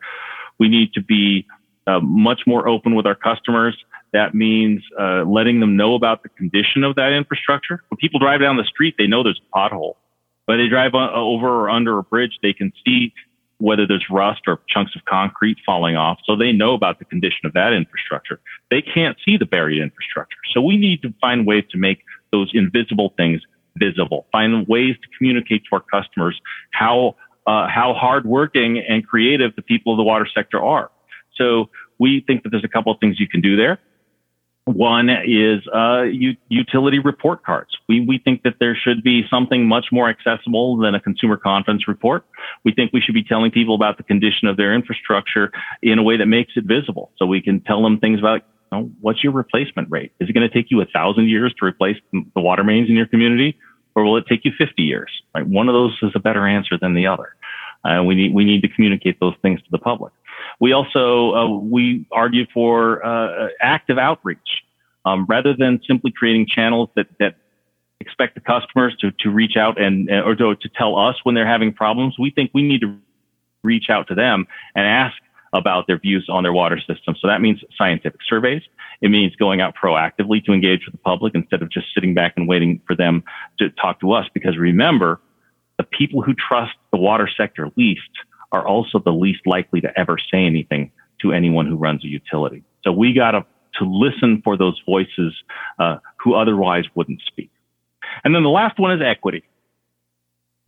[0.60, 1.48] We need to be
[1.90, 3.76] uh, much more open with our customers.
[4.14, 7.84] That means uh, letting them know about the condition of that infrastructure.
[7.90, 9.96] When people drive down the street, they know there's a pothole.
[10.46, 13.14] When they drive over or under a bridge, they can see
[13.60, 16.18] whether there's rust or chunks of concrete falling off.
[16.26, 18.40] So they know about the condition of that infrastructure.
[18.72, 20.38] They can't see the buried infrastructure.
[20.54, 22.00] So we need to find ways to make
[22.32, 23.42] those invisible things
[23.78, 26.40] visible, find ways to communicate to our customers
[26.72, 30.90] how, uh, how hardworking and creative the people of the water sector are.
[31.40, 33.80] So we think that there's a couple of things you can do there.
[34.66, 37.72] One is uh, u- utility report cards.
[37.88, 41.88] We, we think that there should be something much more accessible than a consumer confidence
[41.88, 42.26] report.
[42.64, 46.04] We think we should be telling people about the condition of their infrastructure in a
[46.04, 47.12] way that makes it visible.
[47.18, 50.12] So we can tell them things about you know, what's your replacement rate?
[50.20, 52.96] Is it going to take you a thousand years to replace the water mains in
[52.96, 53.58] your community,
[53.96, 55.10] or will it take you 50 years?
[55.34, 55.48] Right?
[55.48, 57.36] One of those is a better answer than the other.
[57.84, 60.12] Uh, we need we need to communicate those things to the public.
[60.60, 64.64] We also uh, we argue for uh, active outreach
[65.06, 67.36] um, rather than simply creating channels that that
[68.00, 71.48] expect the customers to to reach out and or to, to tell us when they're
[71.48, 72.18] having problems.
[72.20, 72.98] We think we need to
[73.64, 75.16] reach out to them and ask
[75.54, 77.16] about their views on their water system.
[77.20, 78.62] So that means scientific surveys.
[79.02, 82.34] It means going out proactively to engage with the public instead of just sitting back
[82.38, 83.24] and waiting for them
[83.58, 84.28] to talk to us.
[84.34, 85.20] Because remember,
[85.78, 88.02] the people who trust the water sector least
[88.52, 92.64] are also the least likely to ever say anything to anyone who runs a utility.
[92.84, 95.34] So we got to to listen for those voices
[95.78, 97.52] uh, who otherwise wouldn't speak.
[98.24, 99.44] And then the last one is equity.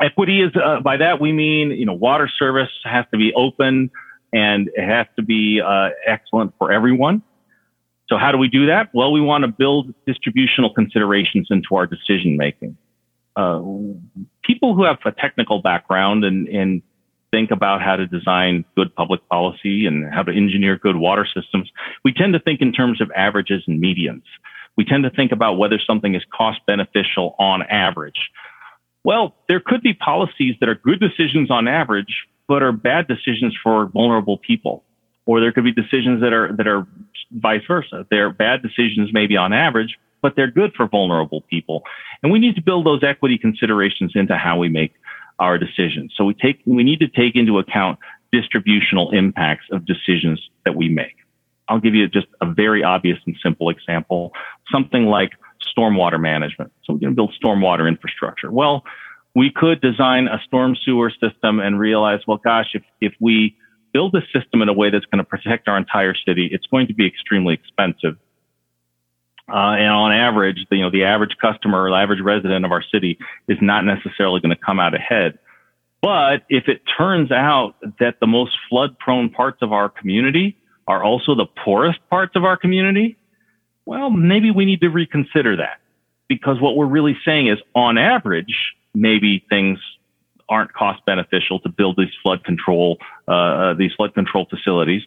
[0.01, 3.91] Equity is uh, by that we mean you know water service has to be open
[4.33, 7.21] and it has to be uh, excellent for everyone.
[8.07, 8.89] So how do we do that?
[8.93, 12.77] Well, we want to build distributional considerations into our decision making.
[13.35, 13.61] Uh,
[14.43, 16.81] people who have a technical background and, and
[17.31, 21.69] think about how to design good public policy and how to engineer good water systems,
[22.03, 24.23] we tend to think in terms of averages and medians.
[24.77, 28.29] We tend to think about whether something is cost beneficial on average.
[29.03, 33.57] Well, there could be policies that are good decisions on average, but are bad decisions
[33.61, 34.83] for vulnerable people.
[35.25, 36.87] Or there could be decisions that are, that are
[37.31, 38.05] vice versa.
[38.09, 41.83] They're bad decisions maybe on average, but they're good for vulnerable people.
[42.21, 44.93] And we need to build those equity considerations into how we make
[45.39, 46.13] our decisions.
[46.15, 47.99] So we take, we need to take into account
[48.31, 51.15] distributional impacts of decisions that we make.
[51.67, 54.33] I'll give you just a very obvious and simple example.
[54.71, 55.31] Something like
[55.77, 56.71] stormwater management.
[56.83, 58.51] So we're going to build stormwater infrastructure.
[58.51, 58.83] Well,
[59.35, 63.55] we could design a storm sewer system and realize, well, gosh, if, if we
[63.93, 66.87] build a system in a way that's going to protect our entire city, it's going
[66.87, 68.17] to be extremely expensive.
[69.49, 72.83] Uh, and on average, the, you know, the average customer the average resident of our
[72.83, 73.17] city
[73.47, 75.37] is not necessarily going to come out ahead.
[76.01, 81.03] But if it turns out that the most flood prone parts of our community are
[81.03, 83.17] also the poorest parts of our community,
[83.85, 85.79] well, maybe we need to reconsider that
[86.27, 89.79] because what we're really saying is on average, maybe things
[90.49, 95.01] aren't cost beneficial to build these flood control, uh, uh, these flood control facilities.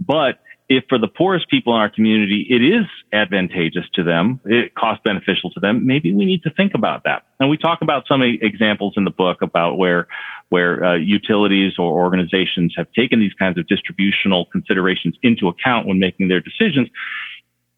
[0.00, 4.74] But if for the poorest people in our community, it is advantageous to them, it
[4.74, 7.22] cost beneficial to them, maybe we need to think about that.
[7.40, 10.08] And we talk about some examples in the book about where,
[10.50, 15.98] where uh, utilities or organizations have taken these kinds of distributional considerations into account when
[15.98, 16.88] making their decisions.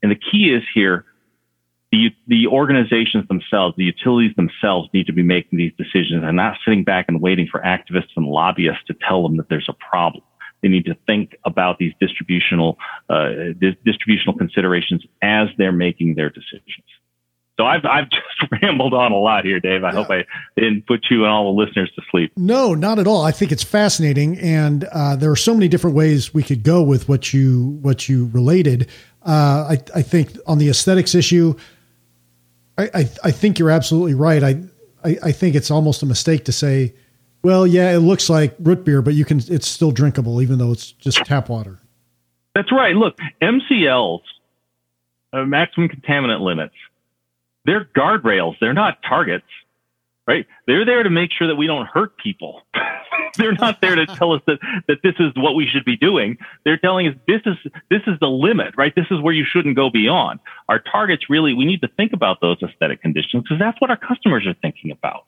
[0.03, 1.05] And the key is here,
[1.93, 6.57] the, the organizations themselves, the utilities themselves need to be making these decisions and not
[6.65, 10.25] sitting back and waiting for activists and lobbyists to tell them that there's a problem.
[10.63, 13.31] They need to think about these distributional, uh,
[13.85, 16.85] distributional considerations as they're making their decisions.
[17.61, 19.85] So I've I've just rambled on a lot here, Dave.
[19.85, 19.95] I yeah.
[19.95, 20.25] hope I
[20.57, 22.33] didn't put you and all the listeners to sleep.
[22.35, 23.23] No, not at all.
[23.23, 26.83] I think it's fascinating, and uh, there are so many different ways we could go
[26.83, 28.89] with what you what you related.
[29.23, 31.55] Uh, I I think on the aesthetics issue,
[32.79, 34.43] I, I, I think you're absolutely right.
[34.43, 34.63] I,
[35.05, 36.95] I I think it's almost a mistake to say
[37.43, 40.73] well, yeah, it looks like root beer, but you can it's still drinkable even though
[40.73, 41.79] it's just tap water.
[42.55, 42.95] That's right.
[42.95, 44.23] Look, MCLs,
[45.33, 46.75] uh, maximum contaminant limits,
[47.65, 48.57] they're guardrails.
[48.61, 49.47] They're not targets,
[50.27, 50.47] right?
[50.67, 52.63] They're there to make sure that we don't hurt people.
[53.37, 56.37] they're not there to tell us that, that this is what we should be doing.
[56.65, 57.57] They're telling us this is
[57.91, 58.95] this is the limit, right?
[58.95, 60.41] This is where you shouldn't go beyond.
[60.69, 63.97] Our targets really we need to think about those aesthetic conditions because that's what our
[63.97, 65.25] customers are thinking about.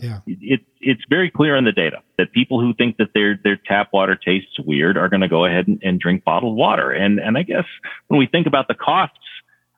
[0.00, 0.20] Yeah.
[0.26, 3.90] It, it's very clear in the data that people who think that their, their tap
[3.92, 6.90] water tastes weird are going to go ahead and, and drink bottled water.
[6.90, 7.64] And, and I guess
[8.08, 9.18] when we think about the costs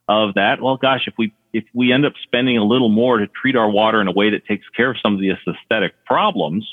[0.08, 3.26] of that, well, gosh, if we, if we end up spending a little more to
[3.26, 6.66] treat our water in a way that takes care of some of the aesthetic problems,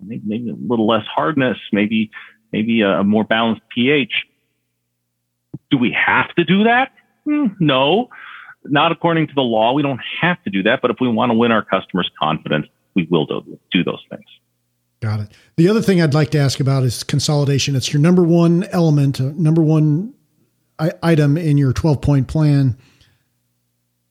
[0.00, 2.10] maybe, maybe a little less hardness, maybe,
[2.52, 4.26] maybe a, more balanced pH.
[5.70, 6.92] Do we have to do that?
[7.24, 8.08] Hmm, no,
[8.64, 9.72] not according to the law.
[9.72, 10.80] We don't have to do that.
[10.82, 14.24] But if we want to win our customers' confidence, we will do, do those things.
[15.00, 15.32] Got it.
[15.56, 17.74] The other thing I'd like to ask about is consolidation.
[17.74, 20.14] It's your number one element, uh, number one
[21.02, 22.76] item in your 12 point plan.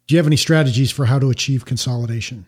[0.08, 2.46] Do you have any strategies for how to achieve consolidation?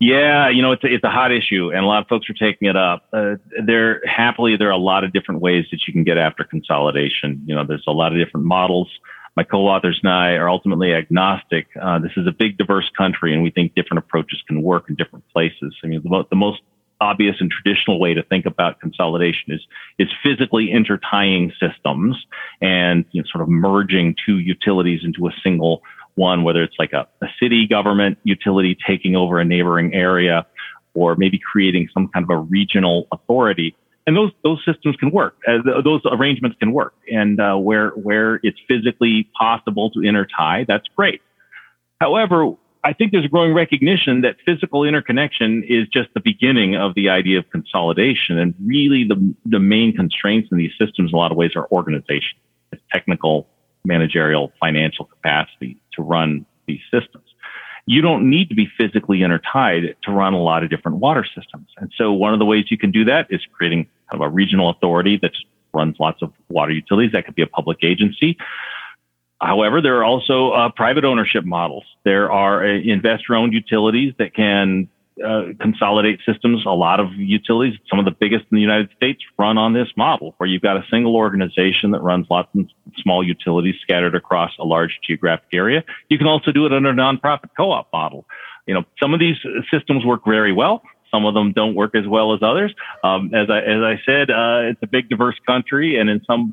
[0.00, 2.34] Yeah, you know, it's a, it's a hot issue and a lot of folks are
[2.34, 3.04] taking it up.
[3.12, 6.42] Uh, there happily, there are a lot of different ways that you can get after
[6.42, 7.42] consolidation.
[7.46, 8.88] You know, there's a lot of different models
[9.36, 11.68] my co-authors and I are ultimately agnostic.
[11.80, 14.96] Uh, this is a big, diverse country, and we think different approaches can work in
[14.96, 15.74] different places.
[15.82, 16.62] I mean, the, the most
[17.00, 19.60] obvious and traditional way to think about consolidation is
[19.98, 22.16] is physically intertying systems
[22.60, 25.82] and you know, sort of merging two utilities into a single
[26.16, 30.46] one, whether it's like a, a city government utility taking over a neighboring area,
[30.94, 33.74] or maybe creating some kind of a regional authority
[34.06, 35.36] and those those systems can work.
[35.46, 40.86] Uh, those arrangements can work, and uh, where where it's physically possible to intertie, that's
[40.96, 41.20] great.
[42.00, 46.94] However, I think there's a growing recognition that physical interconnection is just the beginning of
[46.94, 51.18] the idea of consolidation, and really the the main constraints in these systems, in a
[51.18, 52.38] lot of ways, are organization,
[52.92, 53.48] technical,
[53.84, 57.29] managerial, financial capacity to run these systems
[57.90, 61.66] you don't need to be physically intertied to run a lot of different water systems.
[61.78, 64.28] And so one of the ways you can do that is creating kind of a
[64.28, 65.32] regional authority that
[65.74, 67.10] runs lots of water utilities.
[67.10, 68.38] That could be a public agency.
[69.40, 71.82] However, there are also uh, private ownership models.
[72.04, 74.88] There are uh, investor owned utilities that can
[75.24, 76.64] uh, consolidate systems.
[76.66, 79.88] A lot of utilities, some of the biggest in the United States, run on this
[79.96, 82.66] model where you've got a single organization that runs lots of
[82.98, 85.84] small utilities scattered across a large geographic area.
[86.08, 88.26] You can also do it under a nonprofit co-op model.
[88.66, 89.36] You know, some of these
[89.70, 90.82] systems work very well.
[91.10, 92.72] Some of them don't work as well as others.
[93.02, 96.52] Um, as I as I said, uh, it's a big, diverse country, and in some,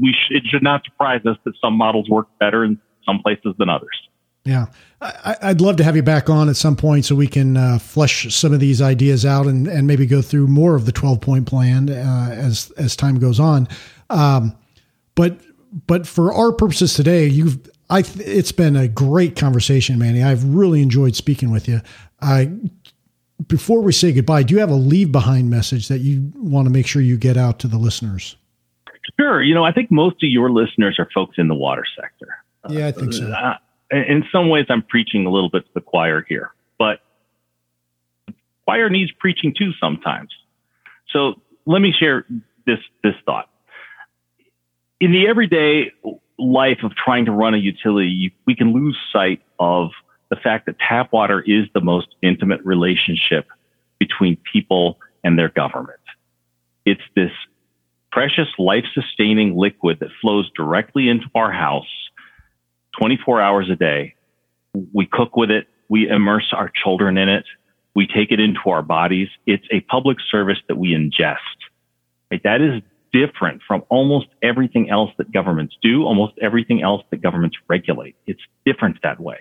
[0.00, 3.54] we sh- it should not surprise us that some models work better in some places
[3.58, 4.09] than others.
[4.44, 4.66] Yeah,
[5.02, 7.78] I, would love to have you back on at some point so we can uh,
[7.78, 11.20] flesh some of these ideas out and, and maybe go through more of the twelve
[11.20, 13.68] point plan uh, as as time goes on.
[14.08, 14.56] Um,
[15.14, 15.38] but
[15.86, 17.58] but for our purposes today, you've
[17.90, 20.22] I it's been a great conversation, Manny.
[20.22, 21.82] I've really enjoyed speaking with you.
[22.22, 22.50] I
[23.46, 26.70] before we say goodbye, do you have a leave behind message that you want to
[26.70, 28.36] make sure you get out to the listeners?
[29.18, 29.42] Sure.
[29.42, 32.28] You know, I think most of your listeners are folks in the water sector.
[32.68, 33.30] Yeah, I think so.
[33.30, 33.56] Uh,
[33.90, 37.00] in some ways, I'm preaching a little bit to the choir here, but
[38.26, 38.34] the
[38.64, 40.30] choir needs preaching too sometimes.
[41.08, 42.24] So let me share
[42.66, 43.48] this this thought.
[45.00, 45.92] In the everyday
[46.38, 49.90] life of trying to run a utility, we can lose sight of
[50.30, 53.48] the fact that tap water is the most intimate relationship
[53.98, 56.00] between people and their government.
[56.86, 57.32] It's this
[58.12, 62.09] precious life sustaining liquid that flows directly into our house
[62.98, 64.14] 24 hours a day.
[64.92, 65.66] We cook with it.
[65.88, 67.44] We immerse our children in it.
[67.94, 69.28] We take it into our bodies.
[69.46, 71.36] It's a public service that we ingest.
[72.30, 72.42] Right?
[72.44, 72.82] That is
[73.12, 78.14] different from almost everything else that governments do, almost everything else that governments regulate.
[78.26, 79.38] It's different that way.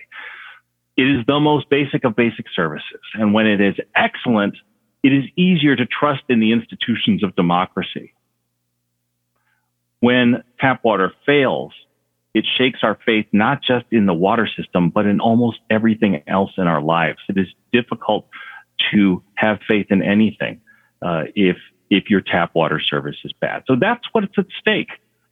[0.98, 3.00] It is the most basic of basic services.
[3.14, 4.56] And when it is excellent,
[5.04, 8.14] it is easier to trust in the institutions of democracy.
[10.02, 11.74] When tap water fails,
[12.34, 16.52] it shakes our faith not just in the water system, but in almost everything else
[16.58, 17.20] in our lives.
[17.28, 18.28] It is difficult
[18.92, 20.62] to have faith in anything
[21.02, 21.58] uh, if
[21.90, 23.64] if your tap water service is bad.
[23.68, 24.90] So that's what's at stake.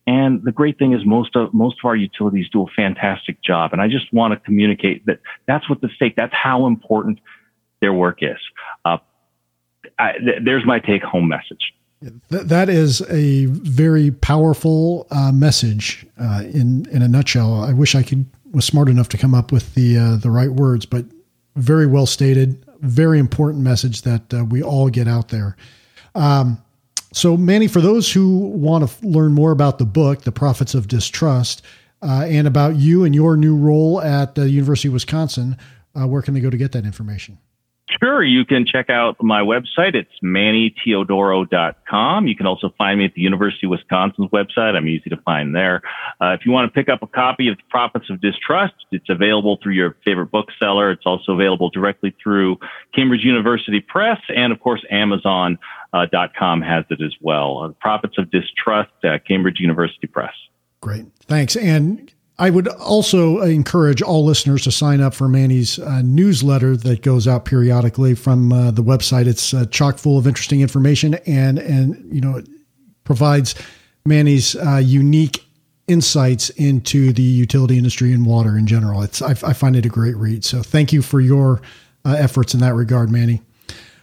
[0.08, 3.74] And the great thing is most of most of our utilities do a fantastic job.
[3.74, 6.16] And I just want to communicate that that's what's at stake.
[6.16, 7.20] That's how important
[7.82, 8.39] their work is.
[8.86, 8.98] Uh,
[10.00, 11.74] I, th- there's my take home message.
[12.30, 17.64] That is a very powerful uh, message uh, in in a nutshell.
[17.64, 20.52] I wish I could was smart enough to come up with the uh, the right
[20.52, 21.06] words, but
[21.56, 22.64] very well stated.
[22.82, 25.58] Very important message that uh, we all get out there.
[26.14, 26.62] Um,
[27.14, 30.76] so, Manny, for those who want to f- learn more about the book, The Profits
[30.76, 31.64] of Distrust,
[32.04, 35.58] uh, and about you and your new role at the University of Wisconsin,
[35.95, 37.39] uh, where can they go to get that information?
[38.02, 38.24] Sure.
[38.24, 39.95] You can check out my website.
[39.95, 42.28] It's mannyteodoro.com.
[42.28, 44.76] You can also find me at the University of Wisconsin's website.
[44.76, 45.82] I'm easy to find there.
[46.22, 49.10] Uh, if you want to pick up a copy of The Profits of Distrust, it's
[49.10, 50.91] available through your favorite bookseller.
[50.91, 52.58] It's also available directly through
[52.93, 55.58] Cambridge University Press and, of course, Amazon.com
[55.93, 57.64] Uh, has it as well.
[57.64, 60.34] Uh, Profits of Distrust, uh, Cambridge University Press.
[60.82, 61.06] Great.
[61.22, 61.56] Thanks.
[61.56, 67.02] And I would also encourage all listeners to sign up for Manny's uh, newsletter that
[67.02, 69.26] goes out periodically from uh, the website.
[69.26, 72.48] It's uh, chock full of interesting information and and you know it
[73.04, 73.56] provides
[74.06, 75.44] Manny's uh, unique
[75.88, 79.02] insights into the utility industry and water in general.
[79.02, 80.46] It's I, I find it a great read.
[80.46, 81.62] So thank you for your
[82.06, 83.42] uh, efforts in that regard, Manny.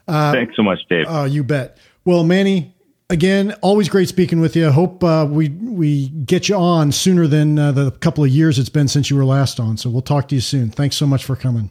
[0.08, 1.06] Uh, Thanks so much, Dave.
[1.30, 1.78] you bet.
[2.04, 2.73] Well, Manny,
[3.10, 4.68] again, always great speaking with you.
[4.68, 8.58] I hope uh, we we get you on sooner than uh, the couple of years
[8.58, 9.76] it's been since you were last on.
[9.76, 10.70] So we'll talk to you soon.
[10.70, 11.70] Thanks so much for coming.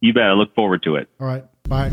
[0.00, 0.24] You bet.
[0.24, 1.08] I look forward to it.
[1.20, 1.44] All right.
[1.64, 1.90] Bye.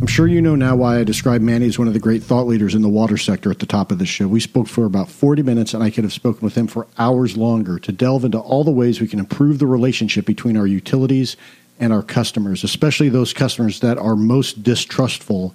[0.00, 2.46] I'm sure you know now why I describe Manny as one of the great thought
[2.46, 4.28] leaders in the water sector at the top of the show.
[4.28, 7.36] We spoke for about 40 minutes, and I could have spoken with him for hours
[7.36, 11.36] longer to delve into all the ways we can improve the relationship between our utilities
[11.80, 15.54] and our customers, especially those customers that are most distrustful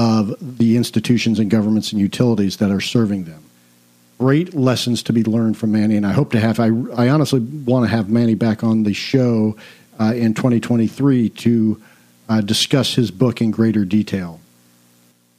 [0.00, 3.44] of the institutions and governments and utilities that are serving them.
[4.18, 6.58] Great lessons to be learned from Manny, and I hope to have.
[6.58, 9.58] I, I honestly want to have Manny back on the show
[10.00, 11.82] uh, in 2023 to
[12.30, 14.40] uh, discuss his book in greater detail.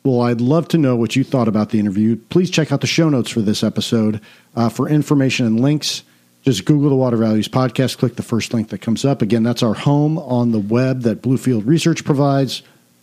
[0.04, 2.16] Well, I'd love to know what you thought about the interview.
[2.30, 4.22] Please check out the show notes for this episode
[4.56, 6.04] uh, for information and links.
[6.44, 9.24] Just Google the Water Values Podcast, click the first link that comes up.
[9.24, 12.62] Again, that's our home on the web that Bluefield Research provides.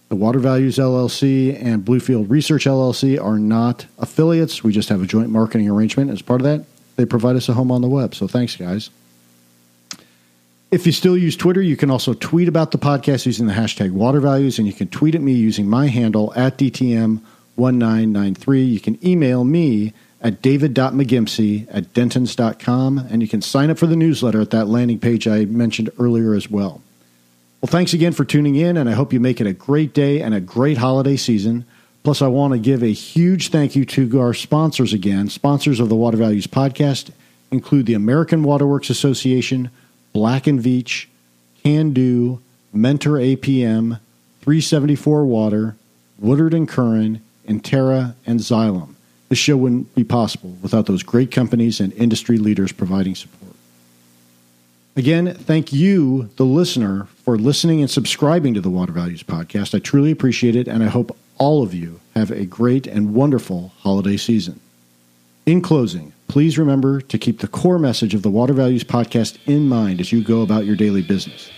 [0.09, 4.65] The Water Values LLC and Bluefield Research LLC are not affiliates.
[4.65, 6.11] We just have a joint marketing arrangement.
[6.11, 6.65] As part of that,
[6.97, 8.15] they provide us a home on the web.
[8.15, 8.89] So thanks, guys.
[10.71, 13.93] If you still use Twitter, you can also tweet about the podcast using the hashtag
[13.93, 18.71] Water Values, and you can tweet at me using my handle at DTM1993.
[18.71, 23.95] You can email me at david.mcgimpsey at dentons.com, and you can sign up for the
[23.97, 26.83] newsletter at that landing page I mentioned earlier as well.
[27.61, 30.21] Well, thanks again for tuning in, and I hope you make it a great day
[30.21, 31.65] and a great holiday season.
[32.05, 35.29] Plus, I want to give a huge thank you to our sponsors again.
[35.29, 37.11] Sponsors of the Water Values Podcast
[37.51, 39.71] include the American Waterworks Association,
[40.13, 41.07] Black and Veatch,
[41.65, 42.39] Kando,
[42.73, 43.99] Mentor APM,
[44.43, 45.75] 374 Water,
[46.21, 48.95] Woodard and Curran, Intera, and Xylem.
[49.31, 53.48] This show wouldn't be possible without those great companies and industry leaders providing support.
[54.99, 59.73] Again, thank you, the listener, for listening and subscribing to the Water Values Podcast.
[59.73, 63.73] I truly appreciate it, and I hope all of you have a great and wonderful
[63.79, 64.59] holiday season.
[65.47, 69.69] In closing, please remember to keep the core message of the Water Values Podcast in
[69.69, 71.49] mind as you go about your daily business.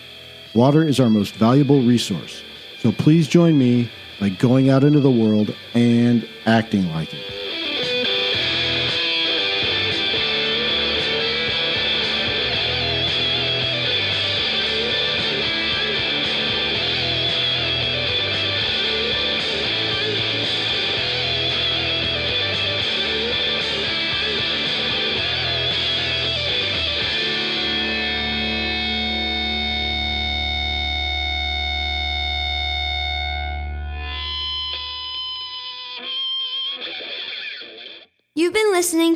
[0.54, 2.42] Water is our most valuable resource,
[2.80, 7.39] so please join me by going out into the world and acting like it.